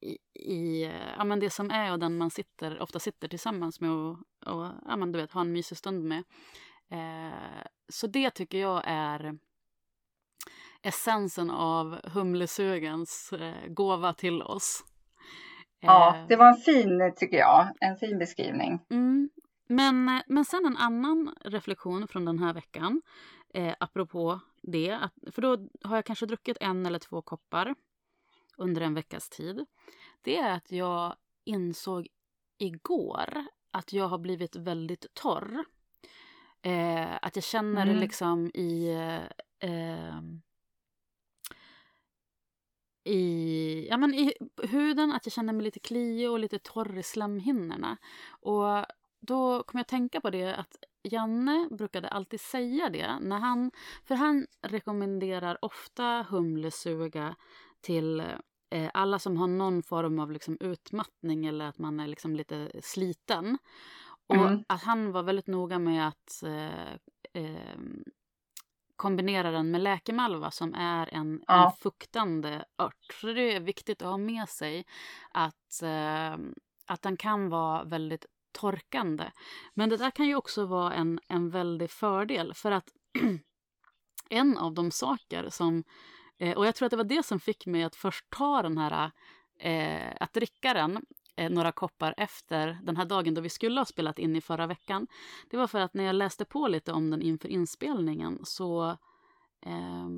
i, 0.00 0.18
i 0.34 0.90
ja, 1.16 1.24
men 1.24 1.40
det 1.40 1.50
som 1.50 1.70
är 1.70 1.92
och 1.92 1.98
den 1.98 2.18
man 2.18 2.30
sitter, 2.30 2.82
ofta 2.82 2.98
sitter 2.98 3.28
tillsammans 3.28 3.80
med 3.80 3.90
och, 3.90 4.18
och 4.46 4.70
ja, 4.86 4.96
men 4.96 5.12
du 5.12 5.18
vet, 5.18 5.32
ha 5.32 5.40
en 5.40 5.52
mysig 5.52 5.78
stund 5.78 6.04
med. 6.04 6.24
Eh, 6.92 7.64
så 7.88 8.06
det 8.06 8.30
tycker 8.30 8.58
jag 8.58 8.82
är 8.84 9.38
essensen 10.82 11.50
av 11.50 12.00
humlesugans 12.04 13.32
eh, 13.32 13.66
gåva 13.68 14.14
till 14.14 14.42
oss. 14.42 14.84
Ja, 15.80 16.16
eh, 16.16 16.26
det 16.26 16.36
var 16.36 16.46
en 16.46 16.56
fin, 16.56 17.12
tycker 17.16 17.36
jag, 17.36 17.68
en 17.80 17.96
fin 17.96 18.18
beskrivning. 18.18 18.80
Mm. 18.90 19.30
Men, 19.68 20.22
men 20.26 20.44
sen 20.44 20.66
en 20.66 20.76
annan 20.76 21.34
reflektion 21.40 22.08
från 22.08 22.24
den 22.24 22.38
här 22.38 22.54
veckan, 22.54 23.02
eh, 23.54 23.74
apropå 23.80 24.40
det, 24.62 24.90
att, 24.90 25.14
för 25.32 25.42
då 25.42 25.68
har 25.82 25.96
jag 25.96 26.04
kanske 26.04 26.26
druckit 26.26 26.56
en 26.60 26.86
eller 26.86 26.98
två 26.98 27.22
koppar 27.22 27.74
under 28.56 28.80
en 28.80 28.94
veckas 28.94 29.28
tid. 29.28 29.66
Det 30.22 30.36
är 30.36 30.52
att 30.52 30.72
jag 30.72 31.16
insåg 31.44 32.08
igår 32.58 33.44
att 33.70 33.92
jag 33.92 34.08
har 34.08 34.18
blivit 34.18 34.56
väldigt 34.56 35.14
torr. 35.14 35.64
Eh, 36.62 37.18
att 37.22 37.36
jag 37.36 37.44
känner 37.44 37.82
mm. 37.82 37.94
det 37.94 38.00
liksom 38.00 38.50
i... 38.54 38.88
Eh, 39.58 40.20
i, 43.04 43.86
ja, 43.90 43.96
men 43.96 44.14
i 44.14 44.32
huden, 44.62 45.12
att 45.12 45.26
jag 45.26 45.32
känner 45.32 45.52
mig 45.52 45.62
lite 45.62 45.80
kliig 45.80 46.30
och 46.30 46.38
lite 46.38 46.58
torr 46.58 46.98
i 46.98 47.02
slemhinnorna. 47.02 47.96
Och 48.30 48.86
då 49.20 49.62
kom 49.62 49.78
jag 49.78 49.80
att 49.80 49.88
tänka 49.88 50.20
på 50.20 50.30
det 50.30 50.54
att 50.54 50.76
Janne 51.02 51.68
brukade 51.70 52.08
alltid 52.08 52.40
säga 52.40 52.90
det. 52.90 53.18
När 53.20 53.38
han, 53.38 53.70
för 54.04 54.14
han 54.14 54.46
rekommenderar 54.62 55.58
ofta 55.64 56.26
humlesuga 56.28 57.36
till 57.80 58.20
eh, 58.70 58.90
alla 58.94 59.18
som 59.18 59.36
har 59.36 59.46
någon 59.46 59.82
form 59.82 60.18
av 60.18 60.32
liksom 60.32 60.56
utmattning 60.60 61.46
eller 61.46 61.64
att 61.64 61.78
man 61.78 62.00
är 62.00 62.06
liksom 62.06 62.36
lite 62.36 62.70
sliten. 62.82 63.58
Och 64.26 64.36
mm. 64.36 64.64
att 64.66 64.82
han 64.82 65.12
var 65.12 65.22
väldigt 65.22 65.46
noga 65.46 65.78
med 65.78 66.08
att 66.08 66.42
eh, 66.42 66.92
eh, 67.32 67.76
kombinera 68.96 69.50
den 69.50 69.70
med 69.70 69.80
läkemalva 69.80 70.50
som 70.50 70.74
är 70.74 71.14
en, 71.14 71.44
ja. 71.46 71.66
en 71.66 71.72
fuktande 71.82 72.64
ört. 72.78 73.12
Så 73.20 73.26
det 73.26 73.54
är 73.54 73.60
viktigt 73.60 74.02
att 74.02 74.08
ha 74.08 74.16
med 74.16 74.48
sig 74.48 74.86
att, 75.30 75.82
eh, 75.82 76.36
att 76.86 77.02
den 77.02 77.16
kan 77.16 77.48
vara 77.48 77.84
väldigt 77.84 78.26
torkande. 78.52 79.30
Men 79.74 79.88
det 79.88 79.96
där 79.96 80.10
kan 80.10 80.26
ju 80.26 80.36
också 80.36 80.66
vara 80.66 80.92
en, 80.92 81.20
en 81.28 81.50
väldig 81.50 81.90
fördel 81.90 82.54
för 82.54 82.70
att 82.70 82.88
en 84.30 84.58
av 84.58 84.74
de 84.74 84.90
saker 84.90 85.48
som, 85.50 85.84
eh, 86.38 86.56
och 86.56 86.66
jag 86.66 86.74
tror 86.74 86.86
att 86.86 86.90
det 86.90 86.96
var 86.96 87.04
det 87.04 87.22
som 87.22 87.40
fick 87.40 87.66
mig 87.66 87.82
att 87.82 87.96
först 87.96 88.30
ta 88.30 88.62
den 88.62 88.78
här, 88.78 89.10
eh, 89.58 90.16
att 90.20 90.32
dricka 90.32 90.74
den 90.74 91.04
eh, 91.36 91.50
några 91.50 91.72
koppar 91.72 92.14
efter 92.16 92.78
den 92.82 92.96
här 92.96 93.04
dagen 93.04 93.34
då 93.34 93.40
vi 93.40 93.48
skulle 93.48 93.80
ha 93.80 93.84
spelat 93.84 94.18
in 94.18 94.36
i 94.36 94.40
förra 94.40 94.66
veckan. 94.66 95.06
Det 95.50 95.56
var 95.56 95.66
för 95.66 95.80
att 95.80 95.94
när 95.94 96.04
jag 96.04 96.14
läste 96.14 96.44
på 96.44 96.68
lite 96.68 96.92
om 96.92 97.10
den 97.10 97.22
inför 97.22 97.48
inspelningen 97.48 98.38
så 98.44 98.90
eh, 99.66 100.08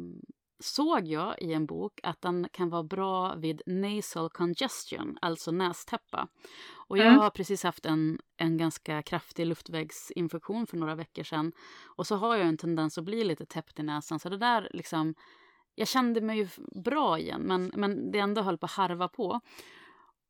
såg 0.59 1.07
jag 1.07 1.43
i 1.43 1.53
en 1.53 1.67
bok 1.67 2.01
att 2.03 2.21
den 2.21 2.49
kan 2.53 2.71
vara 2.71 2.83
bra 2.83 3.35
vid 3.35 3.63
nasal 3.67 4.31
congestion, 4.31 5.19
alltså 5.23 5.51
nästäppa. 5.51 6.29
Och 6.73 6.99
jag 6.99 7.07
mm. 7.07 7.19
har 7.19 7.31
precis 7.31 7.63
haft 7.63 7.87
en, 7.87 8.19
en 8.37 8.57
ganska 8.57 9.03
kraftig 9.03 9.47
luftvägsinfektion 9.47 10.67
för 10.67 10.77
några 10.77 10.95
veckor 10.95 11.23
sedan. 11.23 11.53
Och 11.85 12.07
så 12.07 12.17
har 12.17 12.37
jag 12.37 12.47
en 12.47 12.57
tendens 12.57 12.99
att 12.99 13.05
bli 13.05 13.25
lite 13.25 13.47
täppt 13.47 13.79
i 13.79 13.83
näsan. 13.83 14.19
Så 14.19 14.29
det 14.29 14.39
där 14.39 14.69
liksom, 14.73 15.15
jag 15.75 15.89
kände 15.89 16.21
mig 16.21 16.39
ju 16.39 16.49
bra 16.85 17.19
igen, 17.19 17.41
men, 17.43 17.73
men 17.75 18.11
det 18.11 18.19
ändå 18.19 18.43
höll 18.43 18.59
på 18.59 18.67
att 18.67 18.73
harva 18.73 19.09
på. 19.09 19.41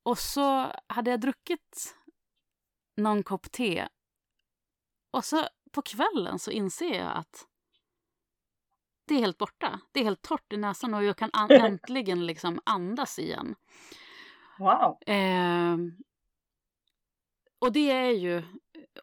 Och 0.04 0.18
så 0.18 0.72
hade 0.86 1.10
jag 1.10 1.20
druckit 1.20 1.96
någon 2.96 3.22
kopp 3.22 3.52
te. 3.52 3.88
Och 5.10 5.24
så 5.24 5.48
på 5.72 5.82
kvällen 5.82 6.38
så 6.38 6.50
inser 6.50 6.94
jag 6.94 7.16
att 7.16 7.46
det 9.06 9.14
är 9.14 9.18
helt 9.18 9.38
borta. 9.38 9.80
Det 9.92 10.00
är 10.00 10.04
helt 10.04 10.22
torrt 10.22 10.52
i 10.52 10.56
näsan 10.56 10.94
och 10.94 11.04
jag 11.04 11.16
kan 11.16 11.30
äntligen 11.50 12.26
liksom 12.26 12.60
andas 12.64 13.18
igen. 13.18 13.54
Wow! 14.58 14.98
Eh, 15.06 15.76
och 17.58 17.72
det 17.72 17.90
är 17.90 18.10
ju 18.10 18.42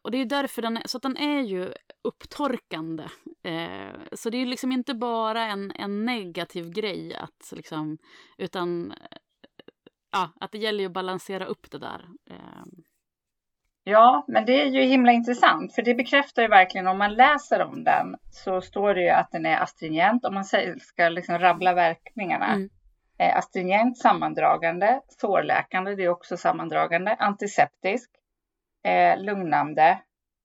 och 0.02 0.12
det 0.12 0.18
är 0.18 0.26
därför 0.26 0.62
den 0.62 0.78
är, 0.78 0.88
så 0.88 0.98
att 0.98 1.04
den 1.04 1.18
är 1.18 1.42
ju 1.42 1.74
upptorkande. 2.02 3.04
Eh, 3.44 3.96
så 4.12 4.30
det 4.30 4.38
är 4.38 4.46
liksom 4.46 4.72
inte 4.72 4.94
bara 4.94 5.46
en, 5.46 5.72
en 5.72 6.06
negativ 6.06 6.70
grej 6.70 7.16
att 7.16 7.54
liksom, 7.56 7.98
utan 8.38 8.94
ja, 10.12 10.32
att 10.40 10.52
det 10.52 10.58
gäller 10.58 10.80
ju 10.80 10.86
att 10.86 10.94
balansera 10.94 11.46
upp 11.46 11.72
det 11.72 11.80
där. 11.80 12.06
Eh. 12.30 12.64
Ja, 13.84 14.26
men 14.28 14.46
det 14.46 14.62
är 14.62 14.66
ju 14.66 14.82
himla 14.82 15.12
intressant 15.12 15.76
för 15.76 15.82
det 15.82 15.94
bekräftar 15.96 16.42
ju 16.42 16.48
verkligen 16.48 16.88
om 16.88 16.98
man 16.98 17.14
läser 17.14 17.62
om 17.62 17.84
den 17.84 18.16
så 18.30 18.62
står 18.62 18.94
det 18.94 19.02
ju 19.02 19.10
att 19.10 19.32
den 19.32 19.46
är 19.46 19.58
astringent 19.58 20.26
om 20.26 20.34
man 20.34 20.46
ska 20.80 21.10
liksom 21.10 21.40
rabbla 21.40 21.74
verkningarna. 21.74 22.54
Mm. 22.54 22.70
Eh, 23.18 23.38
astringent, 23.38 23.98
sammandragande, 23.98 25.02
sårläkande, 25.08 25.96
det 25.96 26.04
är 26.04 26.10
också 26.10 26.38
sammandragande, 26.38 27.16
antiseptisk, 27.16 28.12
eh, 28.84 29.24
lugnande, 29.24 30.02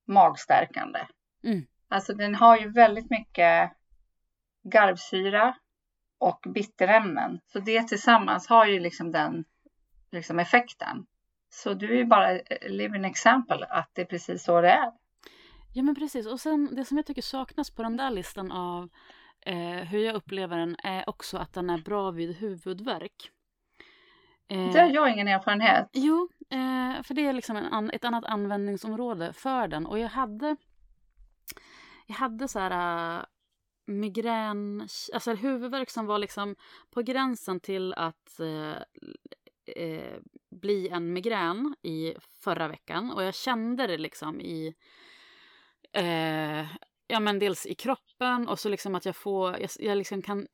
magstärkande. 0.07 0.99
Mm. 1.43 1.65
Alltså 1.89 2.13
den 2.13 2.35
har 2.35 2.57
ju 2.57 2.71
väldigt 2.71 3.09
mycket 3.09 3.71
garvsyra 4.63 5.55
och 6.19 6.45
bitterämnen. 6.53 7.39
Så 7.45 7.59
det 7.59 7.87
tillsammans 7.87 8.47
har 8.47 8.65
ju 8.65 8.79
liksom 8.79 9.11
den 9.11 9.45
liksom 10.17 10.39
effekten. 10.39 11.05
Så 11.49 11.73
du 11.73 11.93
är 11.93 11.97
ju 11.97 12.05
bara 12.05 12.39
living 12.61 13.05
example 13.05 13.65
att 13.69 13.89
det 13.93 14.01
är 14.01 14.05
precis 14.05 14.43
så 14.43 14.61
det 14.61 14.69
är. 14.69 14.91
Ja 15.73 15.83
men 15.83 15.95
precis 15.95 16.27
och 16.27 16.39
sen 16.39 16.75
det 16.75 16.85
som 16.85 16.97
jag 16.97 17.05
tycker 17.05 17.21
saknas 17.21 17.71
på 17.71 17.83
den 17.83 17.97
där 17.97 18.11
listan 18.11 18.51
av 18.51 18.89
eh, 19.45 19.57
hur 19.59 19.99
jag 19.99 20.15
upplever 20.15 20.57
den 20.57 20.75
är 20.83 21.09
också 21.09 21.37
att 21.37 21.53
den 21.53 21.69
är 21.69 21.77
bra 21.77 22.11
vid 22.11 22.35
huvudvärk. 22.35 23.31
Eh, 24.49 24.71
det 24.71 24.79
har 24.79 24.89
jag 24.89 25.11
ingen 25.11 25.27
erfarenhet. 25.27 25.89
Jo, 25.93 26.29
eh, 26.49 27.03
för 27.03 27.13
det 27.13 27.27
är 27.27 27.33
liksom 27.33 27.57
en, 27.57 27.91
ett 27.91 28.05
annat 28.05 28.25
användningsområde 28.25 29.33
för 29.33 29.67
den 29.67 29.85
och 29.85 29.99
jag 29.99 30.09
hade 30.09 30.55
jag 32.07 32.15
hade 32.15 32.47
så 32.47 32.59
här 32.59 33.17
uh, 33.19 33.25
migrän, 33.85 34.87
alltså 35.13 35.33
huvudvärk 35.33 35.89
som 35.89 36.05
var 36.05 36.19
liksom 36.19 36.55
på 36.89 37.01
gränsen 37.01 37.59
till 37.59 37.93
att 37.93 38.39
uh, 38.39 38.75
eh, 39.75 40.19
bli 40.49 40.89
en 40.89 41.13
migrän 41.13 41.75
i 41.83 42.13
förra 42.43 42.67
veckan 42.67 43.11
och 43.11 43.23
jag 43.23 43.35
kände 43.35 43.87
det 43.87 43.97
liksom 43.97 44.41
i 44.41 44.75
eh, 45.93 46.65
ja 47.07 47.19
men 47.19 47.39
dels 47.39 47.65
i 47.65 47.75
kroppen 47.75 48.47
och 48.47 48.59
så 48.59 48.69
liksom 48.69 48.95
att 48.95 49.05
jag 49.05 49.15
får, 49.15 49.59
jag, 49.59 49.69
jag 49.79 49.97
liksom 49.97 50.21
kan 50.21 50.47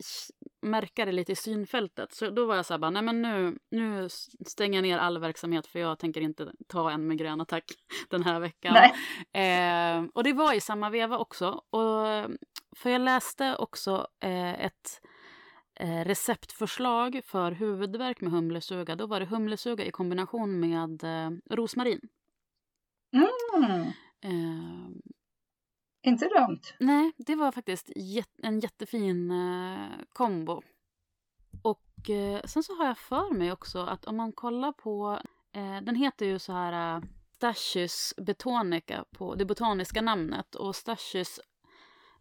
märka 0.62 1.06
det 1.06 1.12
lite 1.12 1.32
i 1.32 1.36
synfältet. 1.36 2.14
Så 2.14 2.30
då 2.30 2.46
var 2.46 2.56
jag 2.56 2.66
så 2.66 2.74
här 2.74 2.80
bara, 2.80 2.92
nej 2.92 3.02
men 3.02 3.22
nu, 3.22 3.58
nu 3.72 4.10
stänger 4.46 4.78
jag 4.78 4.84
ner 4.84 4.98
all 4.98 5.20
verksamhet 5.20 5.68
för 5.68 5.80
jag 5.80 6.00
tänker 6.00 6.22
inte 6.22 6.52
ta 6.68 6.92
en 6.92 7.08
migränattack 7.08 7.64
den 8.10 8.24
här 8.24 8.40
veckan. 8.40 8.76
Eh, 9.34 10.10
och 10.14 10.24
det 10.24 10.34
var 10.34 10.54
i 10.54 10.62
samma 10.62 10.90
veva 10.90 11.18
också. 11.18 11.50
Och, 11.70 12.06
för 12.76 12.90
jag 12.90 13.02
läste 13.02 13.56
också 13.56 14.08
eh, 14.20 14.66
ett 14.66 15.02
eh, 15.76 16.06
receptförslag 16.06 17.22
för 17.26 17.52
huvudvärk 17.52 18.22
med 18.22 18.32
humlesuga. 18.32 18.96
Då 18.96 19.08
var 19.08 19.20
det 19.20 19.26
humlesuga 19.26 19.86
i 19.86 19.92
kombination 19.92 20.60
med 20.60 21.04
eh, 21.04 21.32
rosmarin. 21.50 22.10
Mm. 23.14 23.82
Eh, 24.22 24.90
inte 26.04 26.26
dumt. 26.26 26.62
Nej, 26.80 27.12
det 27.18 27.36
var 27.36 27.52
faktiskt 27.52 27.92
en 28.44 28.60
jättefin 28.60 29.32
eh, 29.32 29.88
kombo. 30.14 30.62
Och 31.62 32.10
eh, 32.10 32.42
sen 32.44 32.64
så 32.64 32.76
har 32.76 32.86
jag 32.86 32.98
för 32.98 33.34
mig 33.34 33.52
också 33.52 33.80
att 33.80 34.06
om 34.06 34.18
man 34.18 34.32
kollar 34.32 34.72
på, 34.72 35.20
eh, 35.54 35.82
den 35.82 35.96
heter 35.96 36.26
ju 36.26 36.40
så 36.40 36.54
här 36.54 36.98
eh, 36.98 37.04
Stachys 37.36 38.14
betonica 38.18 39.06
på 39.12 39.36
det 39.36 39.46
botaniska 39.46 40.02
namnet 40.02 40.56
och 40.56 40.76
Stachys 40.76 41.40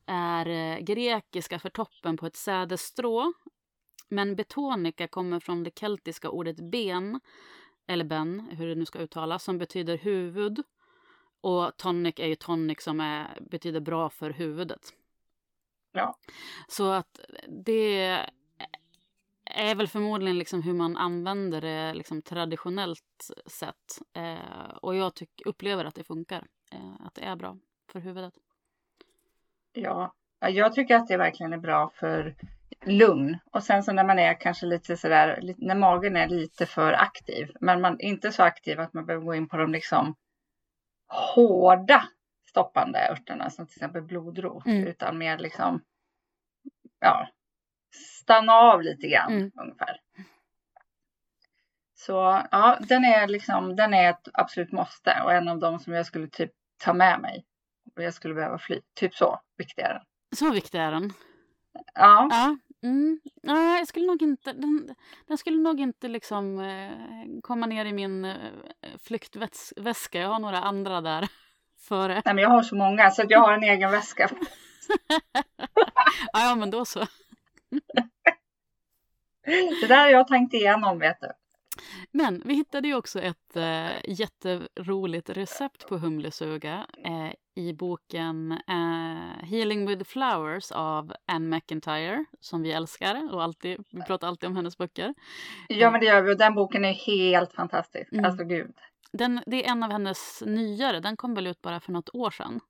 är 0.07 0.49
eh, 0.49 0.79
grekiska 0.79 1.59
för 1.59 1.71
toppen 1.71 2.17
på 2.17 2.27
ett 2.27 2.37
sädesstrå. 2.37 3.33
Men 4.13 4.37
betonica 4.37 5.09
kommer 5.09 5.41
från 5.41 5.63
det 5.63 5.79
keltiska 5.79 6.31
ordet 6.31 6.57
ben, 6.57 7.21
eller 7.87 8.05
ben, 8.05 8.49
hur 8.51 8.67
det 8.69 8.75
nu 8.75 8.87
ska 8.87 8.99
uttalas, 8.99 9.45
som 9.45 9.59
betyder 9.59 9.99
huvud. 9.99 10.63
Och 11.41 11.77
tonic 11.77 12.15
är 12.19 12.27
ju 12.27 12.35
tonic 12.35 12.83
som 12.83 13.01
är, 13.01 13.39
betyder 13.41 13.81
bra 13.81 14.11
för 14.11 14.31
huvudet. 14.31 14.95
Ja. 15.93 16.17
Så 16.69 16.91
att 16.91 17.21
det 17.49 18.27
är 19.45 19.75
väl 19.75 19.89
förmodligen 19.89 20.39
liksom 20.39 20.63
hur 20.63 20.75
man 20.75 20.97
använder 20.97 21.61
det 21.61 21.95
liksom 21.95 22.23
traditionellt 22.23 23.31
sett. 23.47 24.03
Eh, 24.13 24.77
och 24.83 24.97
jag 24.97 25.15
tyck, 25.15 25.43
upplever 25.45 25.85
att 25.85 25.95
det 25.95 26.05
funkar. 26.05 26.47
Eh, 26.73 27.07
att 27.07 27.15
det 27.15 27.23
är 27.23 27.37
bra 27.37 27.59
för 27.93 28.01
huvudet. 28.01 28.35
Ja, 29.73 30.15
jag 30.41 30.73
tycker 30.73 30.97
att 30.97 31.09
det 31.09 31.17
verkligen 31.17 31.53
är 31.53 31.59
bra 31.59 31.93
för 31.95 32.37
lugn. 32.87 33.39
Och 33.53 33.63
sen 33.63 33.83
så 33.83 33.93
när 33.93 34.05
man 34.05 34.19
är 34.19 34.41
kanske 34.41 34.67
lite 34.67 34.97
sådär, 34.97 35.55
när 35.59 35.75
magen 35.75 36.17
är 36.17 36.29
lite 36.29 36.67
för 36.67 36.93
aktiv, 36.93 37.51
men 37.61 37.81
man 37.81 37.93
är 37.93 38.05
inte 38.05 38.33
så 38.33 38.43
aktiv 38.43 38.81
att 38.81 38.93
man 38.93 39.07
behöver 39.07 39.25
gå 39.25 39.35
in 39.35 39.49
på 39.49 39.57
de 39.57 39.73
liksom 39.73 40.15
hårda 41.09 42.09
stoppande 42.49 43.09
örterna 43.11 43.51
som 43.51 43.67
till 43.67 43.77
exempel 43.77 44.03
blodrot, 44.03 44.67
mm. 44.67 44.87
utan 44.87 45.19
mer 45.19 45.39
liksom, 45.39 45.83
ja, 47.01 47.29
stanna 48.21 48.53
av 48.53 48.83
lite 48.83 49.09
grann 49.09 49.33
mm. 49.33 49.51
ungefär. 49.61 50.01
Så 51.95 52.43
ja, 52.51 52.79
den 52.81 53.05
är 53.05 53.29
liksom, 53.29 53.77
den 53.77 53.95
är 53.95 54.11
ett 54.11 54.29
absolut 54.33 54.73
måste 54.73 55.23
och 55.25 55.33
en 55.33 55.49
av 55.49 55.59
dem 55.59 55.79
som 55.79 55.93
jag 55.93 56.07
skulle 56.07 56.29
typ 56.29 56.51
ta 56.85 56.93
med 56.93 57.21
mig. 57.21 57.45
Och 57.97 58.03
jag 58.03 58.15
skulle 58.15 58.35
behöva 58.35 58.59
fly, 58.59 58.81
typ 58.95 59.15
så 59.15 59.41
viktig 59.57 59.83
är 59.83 59.95
den. 59.95 60.03
Så 60.37 60.51
viktig 60.51 60.79
är 60.79 60.93
den? 60.93 61.13
Ja. 61.95 62.29
ja. 62.31 62.57
Mm. 62.83 63.21
Nej, 63.43 63.79
jag 63.79 63.89
skulle 63.89 64.07
nog 64.07 64.23
inte, 64.23 64.53
den, 64.53 64.95
den 65.27 65.39
skulle 65.39 65.59
nog 65.59 65.81
inte 65.81 66.09
liksom 66.09 66.61
eh, 66.61 66.93
komma 67.43 67.67
ner 67.67 67.85
i 67.85 67.93
min 67.93 68.25
eh, 68.25 68.37
flyktväska. 69.03 70.19
Jag 70.19 70.29
har 70.29 70.39
några 70.39 70.59
andra 70.61 71.01
där 71.01 71.29
före. 71.89 72.23
Nej, 72.25 72.35
men 72.35 72.39
jag 72.39 72.51
har 72.51 72.63
så 72.63 72.77
många 72.77 73.11
så 73.11 73.25
jag 73.29 73.41
har 73.41 73.53
en 73.53 73.63
egen 73.63 73.91
väska. 73.91 74.31
ja, 76.33 76.49
ja, 76.49 76.55
men 76.55 76.71
då 76.71 76.85
så. 76.85 77.01
det 79.81 79.87
där 79.87 79.99
har 79.99 80.09
jag 80.09 80.29
tänkt 80.29 80.55
igenom, 80.55 80.99
vet 80.99 81.21
du. 81.21 81.29
Men 82.11 82.43
vi 82.45 82.55
hittade 82.55 82.89
ju 82.89 82.95
också 82.95 83.21
ett 83.21 83.57
eh, 83.57 83.91
jätteroligt 84.05 85.31
recept 85.31 85.89
på 85.89 85.99
humlesuga 85.99 86.87
eh, 87.05 87.33
i 87.55 87.73
boken 87.73 88.53
uh, 88.53 89.45
Healing 89.45 89.87
with 89.87 90.05
Flowers 90.05 90.73
av 90.73 91.13
Anne 91.27 91.57
McIntyre 91.57 92.25
som 92.41 92.63
vi 92.63 92.73
älskar 92.73 93.35
och 93.35 93.43
alltid, 93.43 93.85
vi 93.91 94.03
pratar 94.03 94.29
alltid 94.29 94.49
om 94.49 94.57
hennes 94.57 94.79
böcker. 94.79 95.15
Ja 95.69 95.91
men 95.91 96.01
det 96.01 96.07
gör 96.07 96.23
vi 96.23 96.33
och 96.33 96.39
den 96.39 96.55
boken 96.55 96.85
är 96.85 96.93
helt 96.93 97.53
fantastisk. 97.53 98.13
Mm. 98.13 98.25
Alltså 98.25 98.45
gud. 98.45 98.75
Den, 99.13 99.43
det 99.47 99.67
är 99.67 99.71
en 99.71 99.83
av 99.83 99.91
hennes 99.91 100.43
nyare, 100.47 101.01
den 101.01 101.17
kom 101.17 101.35
väl 101.35 101.47
ut 101.47 101.63
bara 101.63 101.81
för 101.81 101.93
något 101.93 102.15
år 102.15 102.31
sedan? 102.31 102.61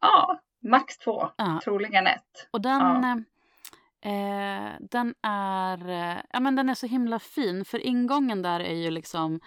Ja, 0.00 0.40
max 0.62 0.98
två, 0.98 1.30
ja. 1.36 1.60
troligen 1.64 2.06
ett. 2.06 2.48
Och 2.50 2.60
den, 2.60 2.80
ja. 2.80 4.10
eh, 4.10 4.72
den, 4.80 5.14
är, 5.22 5.88
eh, 5.88 6.22
ja, 6.30 6.40
men 6.40 6.56
den 6.56 6.68
är 6.68 6.74
så 6.74 6.86
himla 6.86 7.18
fin 7.18 7.64
för 7.64 7.78
ingången 7.78 8.42
där 8.42 8.60
är 8.60 8.74
ju 8.74 8.90
liksom 8.90 9.40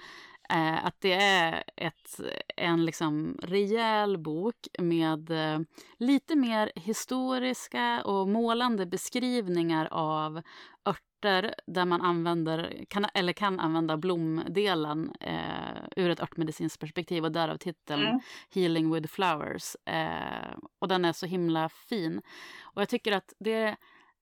Eh, 0.54 0.86
att 0.86 1.02
det 1.02 1.14
är 1.14 1.64
ett, 1.76 2.20
en 2.58 2.86
liksom 2.86 3.38
rejäl 3.42 4.18
bok 4.18 4.68
med 4.80 5.32
eh, 5.32 5.60
lite 5.98 6.36
mer 6.36 6.72
historiska 6.76 8.04
och 8.04 8.28
målande 8.28 8.86
beskrivningar 8.86 9.88
av 9.92 10.42
örter 10.86 11.56
där 11.68 11.86
man 11.86 12.02
använder, 12.02 12.86
kan, 12.90 13.06
eller 13.14 13.34
kan 13.34 13.60
använda 13.60 13.98
blomdelen 13.98 15.14
eh, 15.20 15.84
ur 15.96 16.10
ett 16.10 16.20
örtmedicinskt 16.22 16.80
perspektiv 16.80 17.26
och 17.26 17.32
därav 17.32 17.58
titeln 17.58 18.06
mm. 18.06 18.20
Healing 18.54 18.94
with 18.94 19.08
flowers. 19.08 19.76
Eh, 19.86 20.56
och 20.80 20.88
den 20.88 21.06
är 21.06 21.14
så 21.14 21.26
himla 21.26 21.70
fin. 21.70 22.22
Och 22.62 22.82
jag 22.82 22.90
tycker 22.90 23.12
att 23.12 23.34
det 23.40 23.76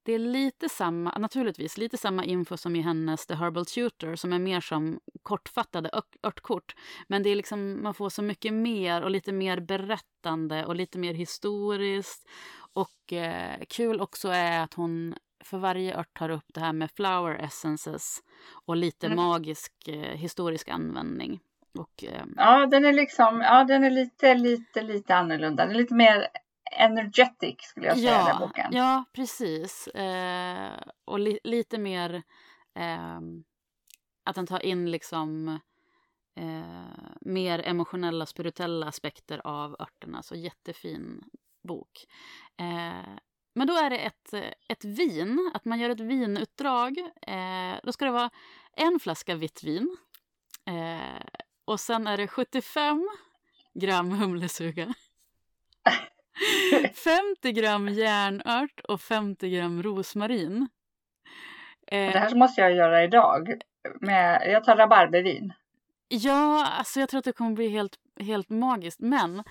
det 0.03 0.13
är 0.13 0.19
lite 0.19 0.69
samma, 0.69 1.11
naturligtvis 1.17 1.77
lite 1.77 1.97
samma 1.97 2.23
info 2.23 2.57
som 2.57 2.75
i 2.75 2.81
hennes 2.81 3.27
The 3.27 3.35
Herbal 3.35 3.65
Tutor 3.65 4.15
som 4.15 4.33
är 4.33 4.39
mer 4.39 4.61
som 4.61 4.99
kortfattade 5.23 5.89
örtkort. 6.23 6.75
Men 7.07 7.23
det 7.23 7.29
är 7.29 7.35
liksom, 7.35 7.83
man 7.83 7.93
får 7.93 8.09
så 8.09 8.21
mycket 8.21 8.53
mer 8.53 9.01
och 9.01 9.11
lite 9.11 9.31
mer 9.31 9.59
berättande 9.59 10.65
och 10.65 10.75
lite 10.75 10.97
mer 10.97 11.13
historiskt. 11.13 12.29
Och 12.73 13.13
eh, 13.13 13.59
kul 13.69 14.01
också 14.01 14.27
är 14.27 14.63
att 14.63 14.73
hon 14.73 15.15
för 15.43 15.57
varje 15.57 15.99
ört 15.99 16.17
tar 16.17 16.29
upp 16.29 16.45
det 16.53 16.59
här 16.59 16.73
med 16.73 16.91
flower 16.91 17.35
essences 17.35 18.19
och 18.65 18.75
lite 18.75 19.05
mm. 19.05 19.15
magisk 19.15 19.73
eh, 19.87 20.17
historisk 20.17 20.69
användning. 20.69 21.39
Och, 21.79 22.03
eh, 22.03 22.23
ja, 22.35 22.65
den 22.65 22.85
är 22.85 22.93
liksom, 22.93 23.41
ja, 23.41 23.63
den 23.63 23.83
är 23.83 23.91
lite, 23.91 24.35
lite, 24.35 24.81
lite 24.81 25.15
annorlunda. 25.15 25.65
Den 25.65 25.75
är 25.75 25.79
lite 25.79 25.93
mer 25.93 26.27
energetic 26.71 27.61
skulle 27.61 27.87
jag 27.87 27.97
säga, 27.97 28.11
ja, 28.11 28.27
den 28.27 28.39
boken. 28.39 28.67
Ja, 28.71 29.03
precis. 29.13 29.87
Eh, 29.87 30.79
och 31.05 31.19
li 31.19 31.39
lite 31.43 31.77
mer 31.77 32.23
eh, 32.75 33.19
att 34.23 34.35
den 34.35 34.47
tar 34.47 34.65
in 34.65 34.91
liksom 34.91 35.59
eh, 36.35 37.11
mer 37.21 37.59
emotionella, 37.59 38.25
spirituella 38.25 38.87
aspekter 38.87 39.41
av 39.43 39.75
örterna. 39.79 40.23
Så 40.23 40.35
jättefin 40.35 41.23
bok. 41.67 42.05
Eh, 42.57 43.17
men 43.53 43.67
då 43.67 43.73
är 43.73 43.89
det 43.89 43.97
ett, 43.97 44.33
ett 44.67 44.85
vin, 44.85 45.51
att 45.53 45.65
man 45.65 45.79
gör 45.79 45.89
ett 45.89 45.99
vinutdrag. 45.99 46.97
Eh, 47.21 47.79
då 47.83 47.91
ska 47.91 48.05
det 48.05 48.11
vara 48.11 48.29
en 48.73 48.99
flaska 48.99 49.35
vitt 49.35 49.63
vin. 49.63 49.97
Eh, 50.65 51.25
och 51.65 51.79
sen 51.79 52.07
är 52.07 52.17
det 52.17 52.27
75 52.27 53.09
gram 53.73 54.11
humlesuga. 54.11 54.93
50 56.93 57.51
gram 57.51 57.89
järnört 57.89 58.79
och 58.87 59.01
50 59.01 59.49
gram 59.49 59.83
rosmarin. 59.83 60.67
Eh, 61.87 62.13
det 62.13 62.19
här 62.19 62.35
måste 62.35 62.61
jag 62.61 62.73
göra 62.73 63.03
idag. 63.03 63.61
Med, 64.01 64.41
jag 64.51 64.63
tar 64.63 64.75
rabarbervin. 64.75 65.53
Ja, 66.07 66.67
alltså 66.77 66.99
jag 66.99 67.09
tror 67.09 67.17
att 67.19 67.25
det 67.25 67.33
kommer 67.33 67.51
bli 67.51 67.69
helt, 67.69 67.95
helt 68.19 68.49
magiskt. 68.49 68.99
Men 68.99 69.43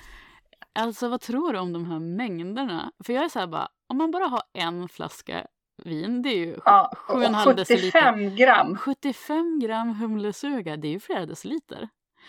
alltså 0.75 1.08
vad 1.08 1.20
tror 1.20 1.52
du 1.52 1.58
om 1.58 1.72
de 1.72 1.90
här 1.90 1.99
mängderna? 1.99 2.92
För 3.04 3.12
jag 3.12 3.25
är 3.25 3.28
så 3.28 3.38
här 3.38 3.46
bara, 3.46 3.68
om 3.88 3.96
man 3.96 4.10
bara 4.10 4.25
har 4.25 4.42
en 4.52 4.88
flaska 4.88 5.46
vin, 5.84 6.22
det 6.22 6.28
är 6.28 6.36
ju 6.36 6.58
ja, 6.64 6.93
7,5 6.97 7.54
deciliter. 7.54 8.00
75 8.00 8.36
gram. 8.36 8.76
75 8.76 9.60
gram 9.60 9.95
humlesuga, 9.95 10.76
det 10.76 10.88
är 10.88 10.93
ju 10.93 11.00
flera 11.00 11.26
deciliter. 11.26 11.88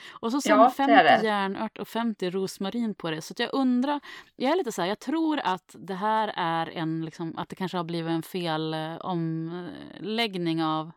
Och 0.09 0.31
så 0.31 0.41
sen 0.41 0.59
ja, 0.59 0.69
50 0.69 1.25
järnört 1.25 1.77
och 1.77 1.87
50 1.87 2.29
rosmarin 2.29 2.95
på 2.95 3.11
det. 3.11 3.21
Så 3.21 3.33
jag 3.37 3.49
undrar, 3.53 3.99
jag 4.35 4.51
är 4.51 4.55
lite 4.55 4.71
så 4.71 4.81
här, 4.81 4.89
jag 4.89 4.99
tror 4.99 5.39
att 5.43 5.75
det 5.79 5.93
här 5.93 6.33
är 6.35 6.69
en, 6.69 7.05
liksom, 7.05 7.37
att 7.37 7.49
det 7.49 7.55
kanske 7.55 7.77
har 7.77 7.83
blivit 7.83 8.11
en 8.11 8.23
fel 8.23 8.73
eh, 8.73 8.95
omläggning 8.95 10.63
av, 10.63 10.91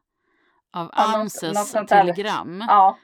av 0.72 0.90
ja, 0.96 1.18
något 1.18 1.88
till 1.88 2.24
gram. 2.24 2.64
Ja, 2.68 2.98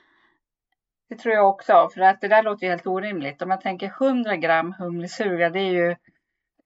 det 1.09 1.17
tror 1.17 1.35
jag 1.35 1.49
också. 1.49 1.89
För 1.95 2.01
att 2.01 2.21
det 2.21 2.29
där 2.29 2.43
låter 2.43 2.67
ju 2.67 2.71
helt 2.71 2.87
orimligt. 2.87 3.43
Om 3.43 3.49
man 3.49 3.59
tänker 3.59 3.87
100 3.87 4.37
gram 4.37 4.75
humlesuga, 4.79 5.51
det 5.51 5.61
är 5.61 5.73
ju 5.73 5.97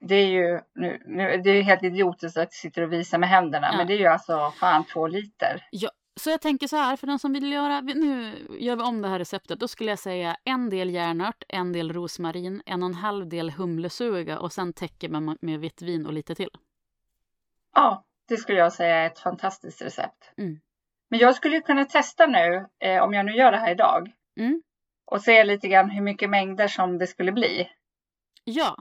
det 0.01 0.15
är 0.15 0.27
ju 0.27 0.61
nu, 0.75 1.03
nu, 1.07 1.37
det 1.45 1.51
är 1.51 1.63
helt 1.63 1.83
idiotiskt 1.83 2.37
att 2.37 2.43
jag 2.43 2.53
sitter 2.53 2.83
och 2.83 2.93
visar 2.93 3.19
med 3.19 3.29
händerna, 3.29 3.69
ja. 3.73 3.77
men 3.77 3.87
det 3.87 3.95
är 3.95 3.99
ju 3.99 4.07
alltså 4.07 4.53
fan 4.61 4.85
två 4.85 5.07
liter. 5.07 5.67
Ja, 5.71 5.91
så 6.17 6.31
jag 6.31 6.41
tänker 6.41 6.67
så 6.67 6.77
här, 6.77 6.97
för 6.97 7.07
den 7.07 7.19
som 7.19 7.33
vill 7.33 7.53
göra, 7.53 7.81
nu 7.81 8.47
gör 8.59 8.77
vi 8.77 8.83
om 8.83 9.03
det 9.03 9.09
här 9.09 9.19
receptet, 9.19 9.61
då 9.61 9.69
skulle 9.69 9.91
jag 9.91 9.99
säga 9.99 10.37
en 10.45 10.71
del 10.71 10.91
järnört, 10.91 11.45
en 11.49 11.73
del 11.73 11.93
rosmarin, 11.93 12.63
en 12.67 12.83
och 12.83 12.89
en 12.89 12.95
halv 12.95 13.29
del 13.29 13.51
humlesuga 13.51 14.39
och 14.39 14.53
sen 14.53 14.73
täcker 14.73 15.09
man 15.09 15.39
med 15.41 15.61
vitt 15.61 15.83
vin 15.83 16.07
och 16.07 16.13
lite 16.13 16.35
till. 16.35 16.51
Ja, 17.75 18.05
det 18.29 18.37
skulle 18.37 18.59
jag 18.59 18.73
säga 18.73 18.97
är 18.97 19.07
ett 19.07 19.19
fantastiskt 19.19 19.83
recept. 19.83 20.33
Mm. 20.37 20.61
Men 21.09 21.19
jag 21.19 21.37
skulle 21.37 21.61
kunna 21.61 21.85
testa 21.85 22.27
nu, 22.27 22.67
eh, 22.79 23.03
om 23.03 23.15
jag 23.15 23.27
nu 23.27 23.33
gör 23.33 23.53
det 23.53 23.59
här 23.59 23.73
idag, 23.73 24.13
mm. 24.37 24.63
och 25.05 25.23
se 25.23 25.45
lite 25.45 25.69
grann 25.69 25.91
hur 25.91 26.03
mycket 26.03 26.31
mängder 26.31 26.69
som 26.69 26.99
det 26.99 27.07
skulle 27.07 27.33
bli. 27.33 27.69
Ja, 28.45 28.77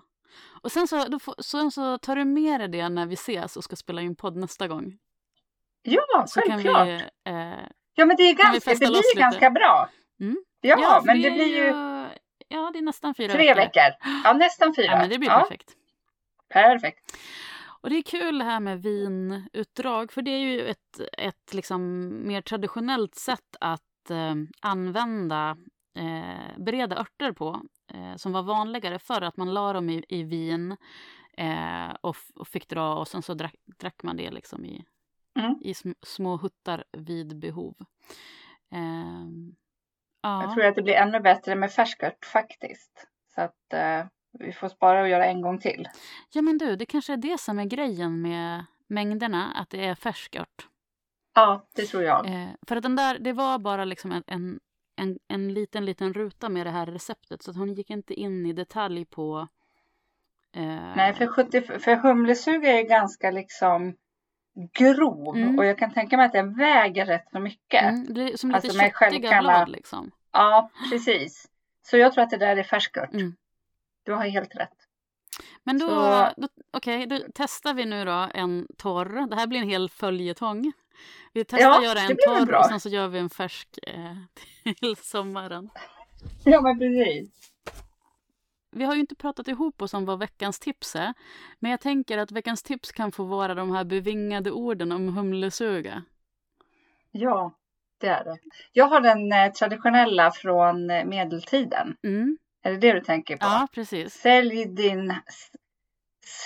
och 0.62 0.72
sen 0.72 0.88
så, 0.88 1.06
då 1.06 1.20
får, 1.20 1.36
sen 1.42 1.72
så 1.72 1.98
tar 1.98 2.16
du 2.16 2.26
med 2.26 2.60
dig 2.60 2.68
det 2.68 2.90
när 2.90 3.06
vi 3.06 3.14
ses 3.14 3.58
och 3.58 3.64
ska 3.64 3.76
spela 3.76 4.02
in 4.02 4.16
podd 4.16 4.36
nästa 4.36 4.68
gång. 4.68 4.98
Ja, 5.84 6.26
så 6.28 6.42
självklart. 6.42 6.88
Vi, 6.88 6.94
eh, 7.26 7.68
ja, 7.96 8.06
men 8.06 8.16
det, 8.18 8.24
är 8.24 8.34
ganska, 8.34 8.72
det 8.72 8.78
blir 8.78 9.16
ju 9.16 9.20
ganska 9.20 9.50
bra. 9.50 9.90
Mm. 10.20 10.38
Ja, 10.62 10.78
ja 10.82 11.02
men 11.06 11.22
det, 11.22 11.30
det 11.30 11.36
blir 11.36 11.58
ju... 11.58 11.66
Ja, 12.48 12.70
det 12.74 12.80
är 12.80 12.84
nästan 12.84 13.16
fyra 13.16 13.34
Tre 13.34 13.54
veckor. 13.54 13.56
veckor. 13.56 14.10
Ja, 14.24 14.34
nästan 14.34 14.76
fyra. 14.76 14.86
Ja, 14.86 14.98
men 14.98 15.10
det 15.10 15.20
blir 15.20 15.30
perfekt. 15.30 15.72
Perfekt. 16.50 17.18
Och 17.82 17.90
det 17.90 17.98
är 17.98 18.02
kul 18.02 18.38
det 18.38 18.46
här 18.46 18.60
med 18.60 18.82
vinutdrag, 18.82 20.12
för 20.12 20.22
det 20.22 20.32
är 20.32 20.40
ju 20.40 20.68
ett, 20.68 21.02
ett 21.18 21.54
liksom 21.54 22.10
mer 22.28 22.42
traditionellt 22.42 23.16
sätt 23.16 23.56
att 23.60 24.10
eh, 24.10 24.36
använda 24.62 25.58
eh, 25.96 26.58
bereda 26.58 27.00
örter 27.00 27.32
på, 27.32 27.62
eh, 27.94 28.16
som 28.16 28.32
var 28.32 28.44
vanligare 28.44 29.00
förr, 29.00 29.22
att 29.22 29.38
man 29.38 29.54
la 29.54 29.74
dem 29.74 29.90
i, 29.90 30.06
i 30.10 30.24
vin 30.24 30.78
eh, 31.38 31.96
och, 32.02 32.16
och, 32.36 32.48
fick 32.48 32.70
dra 32.70 32.96
och 32.96 33.08
sen 33.08 33.22
så 33.22 33.34
drack, 33.34 33.56
drack 33.80 34.04
man 34.04 34.18
det 34.18 34.32
liksom 34.32 34.66
i 34.66 34.86
mm. 35.40 35.56
i 35.62 35.74
sm 35.74 35.92
små 36.02 36.38
huttar 36.38 36.84
vid 36.92 37.40
behov. 37.40 37.76
Eh, 38.72 39.28
ja. 40.22 40.44
Jag 40.44 40.54
tror 40.54 40.66
att 40.66 40.76
det 40.76 40.82
blir 40.82 40.94
ännu 40.94 41.20
bättre 41.20 41.56
med 41.56 41.72
färskört 41.72 42.26
faktiskt. 42.26 43.08
Så 43.36 43.42
att 43.42 43.74
eh, 43.74 44.06
vi 44.40 44.52
får 44.52 44.70
spara 44.70 45.02
och 45.02 45.08
göra 45.08 45.26
en 45.26 45.42
gång 45.42 45.60
till. 45.60 45.88
Ja 46.34 46.42
men 46.42 46.58
du, 46.58 46.76
det 46.76 46.86
kanske 46.86 47.14
är 47.14 47.18
det 47.18 47.40
som 47.40 47.60
är 47.60 47.66
grejen 47.66 48.22
med 48.22 48.66
mängderna, 48.88 49.54
att 49.56 49.70
det 49.70 49.86
är 49.86 49.96
färskört. 49.96 50.68
Ja, 51.36 51.66
det 51.76 51.86
tror 51.86 52.04
jag. 52.04 52.26
Eh, 52.26 52.50
för 52.68 52.76
att 52.76 52.84
den 52.84 52.96
där, 52.96 53.20
det 53.20 53.34
var 53.34 53.60
bara 53.60 53.86
liksom 53.86 54.12
en, 54.12 54.24
en, 54.28 54.60
en, 54.96 55.20
en 55.28 55.54
liten, 55.54 55.86
liten 55.86 56.14
ruta 56.14 56.50
med 56.50 56.66
det 56.66 56.72
här 56.72 56.86
receptet 56.86 57.44
så 57.44 57.52
att 57.52 57.58
hon 57.58 57.74
gick 57.74 57.90
inte 57.90 58.14
in 58.14 58.46
i 58.46 58.54
detalj 58.54 59.06
på 59.06 59.48
Eh... 60.56 60.96
Nej, 60.96 61.14
för, 61.14 61.28
70, 61.28 61.62
för 61.62 61.96
humlesuga 61.96 62.80
är 62.80 62.84
ganska 62.84 63.32
liksom 63.32 63.96
grov 64.56 65.36
mm. 65.38 65.60
och 65.60 65.66
jag 65.66 65.78
kan 65.78 65.94
tänka 65.94 66.18
mig 66.18 66.26
att 66.26 66.34
den 66.34 66.54
väger 66.54 67.06
rätt 67.06 67.28
så 67.32 67.40
mycket. 67.40 67.84
Mm, 67.84 68.14
det 68.14 68.34
är 68.34 68.38
som 68.38 68.50
lite 68.52 68.68
alltså 68.68 68.80
köttiga 68.80 69.42
blad 69.42 69.70
liksom. 69.70 70.12
Ja, 70.32 70.70
precis. 70.92 71.50
Så 71.82 71.98
jag 71.98 72.14
tror 72.14 72.24
att 72.24 72.30
det 72.30 72.38
där 72.38 72.58
är 72.58 72.64
färskört. 72.64 73.14
Mm. 73.14 73.36
Du 74.04 74.14
har 74.14 74.24
helt 74.24 74.56
rätt. 74.56 74.78
Men 75.64 75.80
då, 75.80 75.88
så... 75.88 76.30
då 76.38 76.48
okej, 76.72 77.06
okay, 77.06 77.20
då 77.20 77.26
testar 77.36 77.74
vi 77.74 77.86
nu 77.86 78.06
då 78.06 78.30
en 78.34 78.68
torr. 78.78 79.28
Det 79.30 79.36
här 79.36 79.48
blir 79.48 79.60
en 79.60 79.70
hel 79.70 79.90
följetong. 79.90 80.72
Vi 81.34 81.46
testar 81.46 81.60
ja, 81.60 81.78
att 81.78 81.84
göra 81.84 82.00
en 82.00 82.18
torr 82.28 82.54
och 82.54 82.66
sen 82.66 82.80
så 82.80 82.90
gör 82.90 83.08
vi 83.08 83.20
en 83.20 83.30
färsk 83.30 83.70
eh, 83.88 84.74
till 84.80 84.96
sommaren. 84.96 85.70
Ja, 86.44 86.62
men 86.62 86.80
precis 86.80 87.53
vi 88.76 88.84
har 88.84 88.94
ju 88.94 89.00
inte 89.00 89.16
pratat 89.16 89.48
ihop 89.48 89.82
oss 89.82 89.94
om 89.94 90.06
vad 90.06 90.20
veckans 90.20 90.60
tips 90.60 90.96
är. 90.96 91.14
Men 91.60 91.72
jag 91.72 91.82
tänker 91.82 92.18
att 92.18 92.32
veckans 92.32 92.64
tips 92.64 92.92
kan 92.92 93.12
få 93.12 93.24
vara 93.24 93.56
de 93.56 93.72
här 93.72 93.84
bevingade 93.84 94.52
orden 94.52 94.92
om 94.92 95.18
humlesuga. 95.18 96.04
Ja, 97.12 97.54
det 97.98 98.08
är 98.08 98.24
det. 98.24 98.38
Jag 98.72 98.86
har 98.86 99.02
den 99.02 99.32
eh, 99.32 99.52
traditionella 99.52 100.32
från 100.32 100.90
eh, 100.90 101.06
medeltiden. 101.06 101.98
Mm. 102.04 102.38
Är 102.64 102.72
det 102.72 102.78
det 102.78 102.94
du 102.94 103.02
tänker 103.02 103.38
på? 103.38 103.46
Ja, 103.46 103.68
precis. 103.74 104.14
Sälj 104.14 104.66
din, 104.66 105.16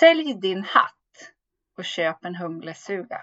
sälj 0.00 0.34
din 0.34 0.62
hatt 0.62 0.94
och 1.76 1.84
köp 1.84 2.24
en 2.24 2.34
humlesuga. 2.34 3.22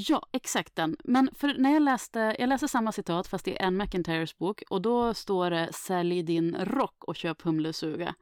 Ja, 0.00 0.22
exakt 0.32 0.76
den. 0.76 0.96
Men 1.04 1.30
för 1.38 1.54
när 1.58 1.72
jag 1.72 1.82
läste, 1.82 2.36
jag 2.38 2.48
läste 2.48 2.68
samma 2.68 2.92
citat 2.92 3.26
fast 3.26 3.48
i 3.48 3.58
Anne 3.58 3.84
McIntyres 3.84 4.38
bok 4.38 4.62
och 4.70 4.82
då 4.82 5.14
står 5.14 5.50
det 5.50 5.72
sälj 5.72 6.22
din 6.22 6.56
rock 6.60 7.04
och 7.04 7.16
köp 7.16 7.42
humlesuga. 7.42 8.14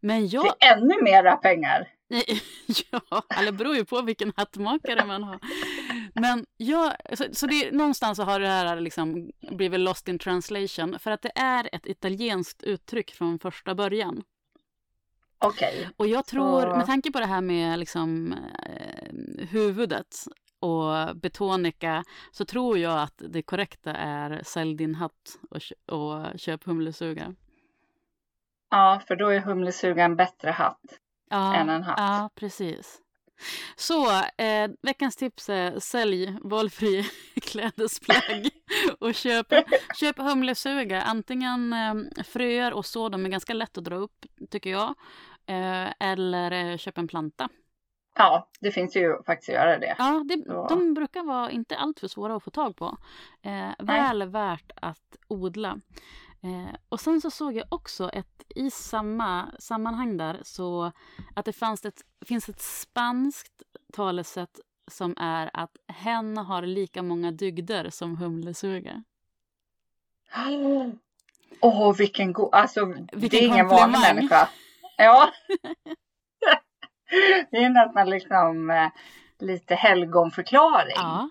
Men 0.00 0.28
jag... 0.28 0.46
Är 0.46 0.76
ännu 0.76 1.02
mera 1.02 1.36
pengar. 1.36 1.88
ja, 2.90 3.22
eller 3.38 3.52
beror 3.52 3.76
ju 3.76 3.84
på 3.84 4.02
vilken 4.02 4.32
hattmakare 4.36 5.06
man 5.06 5.22
har. 5.22 5.38
Men 6.14 6.46
jag, 6.56 6.92
så, 7.12 7.24
så 7.32 7.46
det, 7.46 7.70
någonstans 7.72 8.16
så 8.16 8.22
har 8.22 8.40
det 8.40 8.48
här 8.48 8.80
liksom 8.80 9.30
blivit 9.50 9.80
lost 9.80 10.08
in 10.08 10.18
translation 10.18 10.98
för 10.98 11.10
att 11.10 11.22
det 11.22 11.32
är 11.34 11.68
ett 11.72 11.86
italienskt 11.86 12.62
uttryck 12.62 13.10
från 13.14 13.38
första 13.38 13.74
början. 13.74 14.22
Okej. 15.38 15.78
Okay. 15.78 15.86
Och 15.96 16.06
jag 16.06 16.26
tror, 16.26 16.76
med 16.76 16.86
tanke 16.86 17.10
på 17.10 17.20
det 17.20 17.26
här 17.26 17.40
med 17.40 17.78
liksom, 17.78 18.32
eh, 18.32 19.46
huvudet 19.48 20.26
och 20.60 21.16
betonika 21.16 22.04
så 22.32 22.44
tror 22.44 22.78
jag 22.78 23.02
att 23.02 23.22
det 23.28 23.42
korrekta 23.42 23.92
är 23.92 24.42
sälj 24.44 24.76
din 24.76 24.94
hatt 24.94 25.38
och, 25.50 25.60
och 25.96 26.38
köp 26.38 26.64
humlesuga. 26.64 27.34
Ja, 28.70 29.02
för 29.06 29.16
då 29.16 29.28
är 29.28 29.40
humlesuga 29.40 30.04
en 30.04 30.16
bättre 30.16 30.50
hatt 30.50 31.00
ja, 31.30 31.54
än 31.54 31.68
en 31.68 31.82
hatt. 31.82 31.98
Ja, 31.98 32.30
precis. 32.34 33.02
Så 33.76 34.10
eh, 34.38 34.70
veckans 34.82 35.16
tips 35.16 35.48
är 35.48 35.78
sälj 35.80 36.38
valfri 36.42 37.02
klädesplagg 37.42 38.50
och 39.00 39.14
köp, 39.14 39.46
köp 40.00 40.18
humlesuga. 40.18 41.02
Antingen 41.02 41.72
eh, 41.72 42.24
fröer 42.24 42.72
och 42.72 42.86
så, 42.86 43.08
de 43.08 43.26
är 43.26 43.30
ganska 43.30 43.54
lätt 43.54 43.78
att 43.78 43.84
dra 43.84 43.96
upp 43.96 44.26
tycker 44.50 44.70
jag. 44.70 44.94
Eh, 45.46 45.88
eller 46.00 46.50
eh, 46.52 46.76
köp 46.76 46.98
en 46.98 47.08
planta. 47.08 47.48
Ja, 48.18 48.48
det 48.60 48.70
finns 48.70 48.96
ju 48.96 49.22
faktiskt 49.22 49.48
att 49.48 49.54
göra 49.54 49.78
det. 49.78 49.94
Ja, 49.98 50.24
det, 50.28 50.36
de 50.68 50.94
brukar 50.94 51.22
vara 51.22 51.50
inte 51.50 51.76
alltför 51.76 52.08
svåra 52.08 52.36
att 52.36 52.42
få 52.42 52.50
tag 52.50 52.76
på. 52.76 52.96
Eh, 53.42 53.70
väl 53.78 54.18
Nej. 54.18 54.28
värt 54.28 54.70
att 54.76 55.16
odla. 55.28 55.80
Eh, 56.42 56.74
och 56.88 57.00
sen 57.00 57.20
så 57.20 57.30
såg 57.30 57.56
jag 57.56 57.66
också 57.68 58.10
ett, 58.10 58.44
i 58.48 58.70
samma 58.70 59.52
sammanhang 59.58 60.16
där, 60.16 60.40
så 60.42 60.92
att 61.34 61.44
det 61.44 61.52
fanns 61.52 61.84
ett, 61.84 62.02
finns 62.26 62.48
ett 62.48 62.60
spanskt 62.60 63.62
talesätt 63.92 64.60
som 64.90 65.14
är 65.16 65.50
att 65.52 65.76
hen 65.88 66.36
har 66.36 66.62
lika 66.62 67.02
många 67.02 67.30
dygder 67.30 67.90
som 67.90 68.16
humlesuga. 68.16 69.02
Åh, 71.60 71.90
oh, 71.90 71.96
vilken 71.96 72.32
god... 72.32 72.54
Alltså, 72.54 72.84
vilken 73.12 73.40
det 73.40 73.44
är 73.44 73.48
ingen 73.48 73.68
vanlig 73.68 73.98
människa. 74.00 74.48
Ja. 74.96 75.30
det 77.50 77.56
är 77.56 77.68
nästan 77.68 78.10
liksom 78.10 78.70
eh, 78.70 78.88
lite 79.38 79.74
helgonförklaring. 79.74 80.96
Ja. 80.96 81.30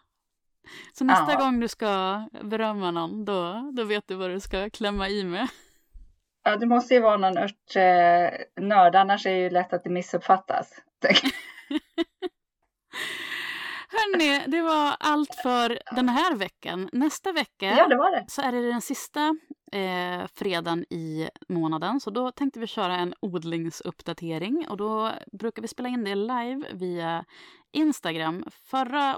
Så 0.94 1.04
nästa 1.04 1.32
ja. 1.32 1.40
gång 1.40 1.60
du 1.60 1.68
ska 1.68 2.24
berömma 2.44 2.92
någon, 2.92 3.26
då, 3.26 3.72
då 3.74 3.84
vet 3.84 4.08
du 4.08 4.16
vad 4.16 4.30
du 4.30 4.40
ska 4.40 4.70
klämma 4.70 5.10
i 5.10 5.24
med. 5.24 5.48
Ja, 6.44 6.56
det 6.56 6.66
måste 6.66 6.94
ju 6.94 7.00
vara 7.00 7.18
någon 7.18 7.38
örtnörd, 7.38 8.96
eh, 8.96 9.02
annars 9.02 9.26
är 9.26 9.32
det 9.32 9.40
ju 9.40 9.50
lätt 9.50 9.74
att 9.74 9.84
det 9.84 9.90
missuppfattas. 9.90 10.72
Hörni, 13.90 14.44
det 14.48 14.62
var 14.62 14.96
allt 15.00 15.36
för 15.36 15.80
den 15.96 16.10
här 16.10 16.36
veckan. 16.36 16.90
Nästa 16.92 17.32
vecka 17.32 17.66
ja, 17.66 17.88
det 17.88 17.96
det. 17.96 18.26
så 18.28 18.42
är 18.42 18.52
det 18.52 18.70
den 18.70 18.82
sista 18.82 19.36
eh, 19.76 20.28
fredagen 20.34 20.86
i 20.90 21.30
månaden. 21.48 22.00
Så 22.00 22.10
då 22.10 22.32
tänkte 22.32 22.60
vi 22.60 22.68
köra 22.68 22.98
en 22.98 23.14
odlingsuppdatering 23.20 24.68
och 24.70 24.78
då 24.78 25.12
brukar 25.32 25.62
vi 25.62 25.68
spela 25.68 25.90
in 25.90 26.04
det 26.04 26.16
live 26.16 26.62
via 26.74 27.26
Instagram. 27.72 28.46
Förra 28.52 29.18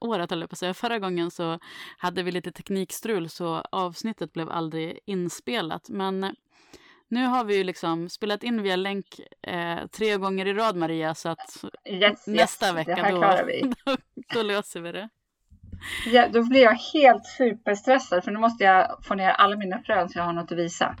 året, 0.00 0.32
eller 0.32 0.46
på 0.46 0.56
säga, 0.56 0.74
förra 0.74 0.98
gången 0.98 1.30
så 1.30 1.58
hade 1.98 2.22
vi 2.22 2.32
lite 2.32 2.52
teknikstrul 2.52 3.28
så 3.28 3.62
avsnittet 3.72 4.32
blev 4.32 4.50
aldrig 4.50 4.98
inspelat. 5.06 5.88
Men 5.88 6.34
nu 7.08 7.26
har 7.26 7.44
vi 7.44 7.56
ju 7.56 7.64
liksom 7.64 8.08
spelat 8.08 8.42
in 8.42 8.62
via 8.62 8.76
länk 8.76 9.20
eh, 9.42 9.86
tre 9.86 10.16
gånger 10.16 10.46
i 10.46 10.54
rad 10.54 10.76
Maria 10.76 11.14
så 11.14 11.28
att 11.28 11.64
yes, 11.88 12.26
nästa 12.26 12.66
yes, 12.66 12.76
vecka 12.76 13.10
då, 13.10 13.20
då, 13.84 13.96
då 14.34 14.42
löser 14.42 14.80
vi 14.80 14.92
det. 14.92 15.08
Ja, 16.06 16.28
då 16.28 16.42
blir 16.42 16.62
jag 16.62 16.74
helt 16.74 17.26
superstressad 17.26 18.24
för 18.24 18.30
nu 18.30 18.38
måste 18.38 18.64
jag 18.64 19.04
få 19.04 19.14
ner 19.14 19.30
alla 19.30 19.56
mina 19.56 19.82
frön 19.82 20.08
så 20.08 20.18
jag 20.18 20.24
har 20.24 20.32
något 20.32 20.52
att 20.52 20.58
visa. 20.58 20.96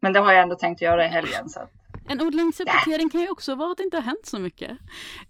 Men 0.00 0.12
det 0.12 0.20
har 0.20 0.32
jag 0.32 0.42
ändå 0.42 0.56
tänkt 0.56 0.82
göra 0.82 1.04
i 1.04 1.08
helgen. 1.08 1.48
Så. 1.48 1.60
En 2.08 2.20
odlingsuppdatering 2.20 3.06
ja. 3.06 3.10
kan 3.12 3.20
ju 3.20 3.30
också 3.30 3.54
vara 3.54 3.70
att 3.70 3.76
det 3.76 3.82
inte 3.82 3.96
har 3.96 4.02
hänt 4.02 4.26
så 4.26 4.38
mycket. 4.38 4.78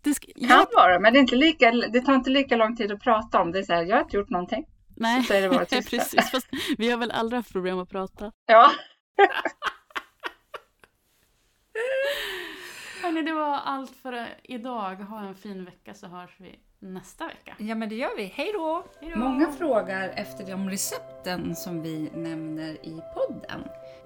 Det 0.03 0.15
ska, 0.15 0.27
kan 0.27 0.49
jag... 0.49 0.67
vara, 0.75 0.99
men 0.99 1.13
det, 1.13 1.19
är 1.19 1.21
inte 1.21 1.37
lika, 1.37 1.71
det 1.71 2.01
tar 2.01 2.15
inte 2.15 2.31
lika 2.31 2.57
lång 2.57 2.77
tid 2.77 2.93
att 2.93 3.01
prata 3.01 3.41
om. 3.41 3.53
Det 3.53 3.59
är 3.59 3.63
så 3.63 3.73
här, 3.73 3.85
jag 3.85 3.97
har 3.97 4.03
inte 4.03 4.17
gjort 4.17 4.31
någonting. 4.31 4.67
Nej, 4.97 5.23
så 5.23 5.35
är 5.35 5.43
det 5.43 5.49
bara 5.49 5.65
precis. 5.65 6.31
Fast 6.31 6.49
vi 6.79 6.91
har 6.91 6.99
väl 6.99 7.11
aldrig 7.11 7.39
haft 7.39 7.53
problem 7.53 7.79
att 7.79 7.91
prata. 7.91 8.33
Ja. 8.47 8.71
Hörni, 13.03 13.23
det 13.23 13.33
var 13.33 13.57
allt 13.57 13.97
för 13.97 14.29
idag. 14.43 14.97
Ha 14.97 15.21
en 15.21 15.35
fin 15.35 15.65
vecka 15.65 15.95
så 15.95 16.07
hörs 16.07 16.37
vi 16.39 16.59
nästa 16.81 17.27
vecka. 17.27 17.55
Ja, 17.59 17.75
men 17.75 17.89
det 17.89 17.95
gör 17.95 18.17
vi. 18.17 18.25
Hej 18.25 18.51
då! 18.53 18.85
Många 19.17 19.53
frågar 19.53 20.09
efter 20.09 20.47
de 20.47 20.71
recepten 20.71 21.57
som 21.57 21.83
vi 21.83 22.11
nämner 22.15 22.73
i 22.87 23.01
podden. 23.15 23.61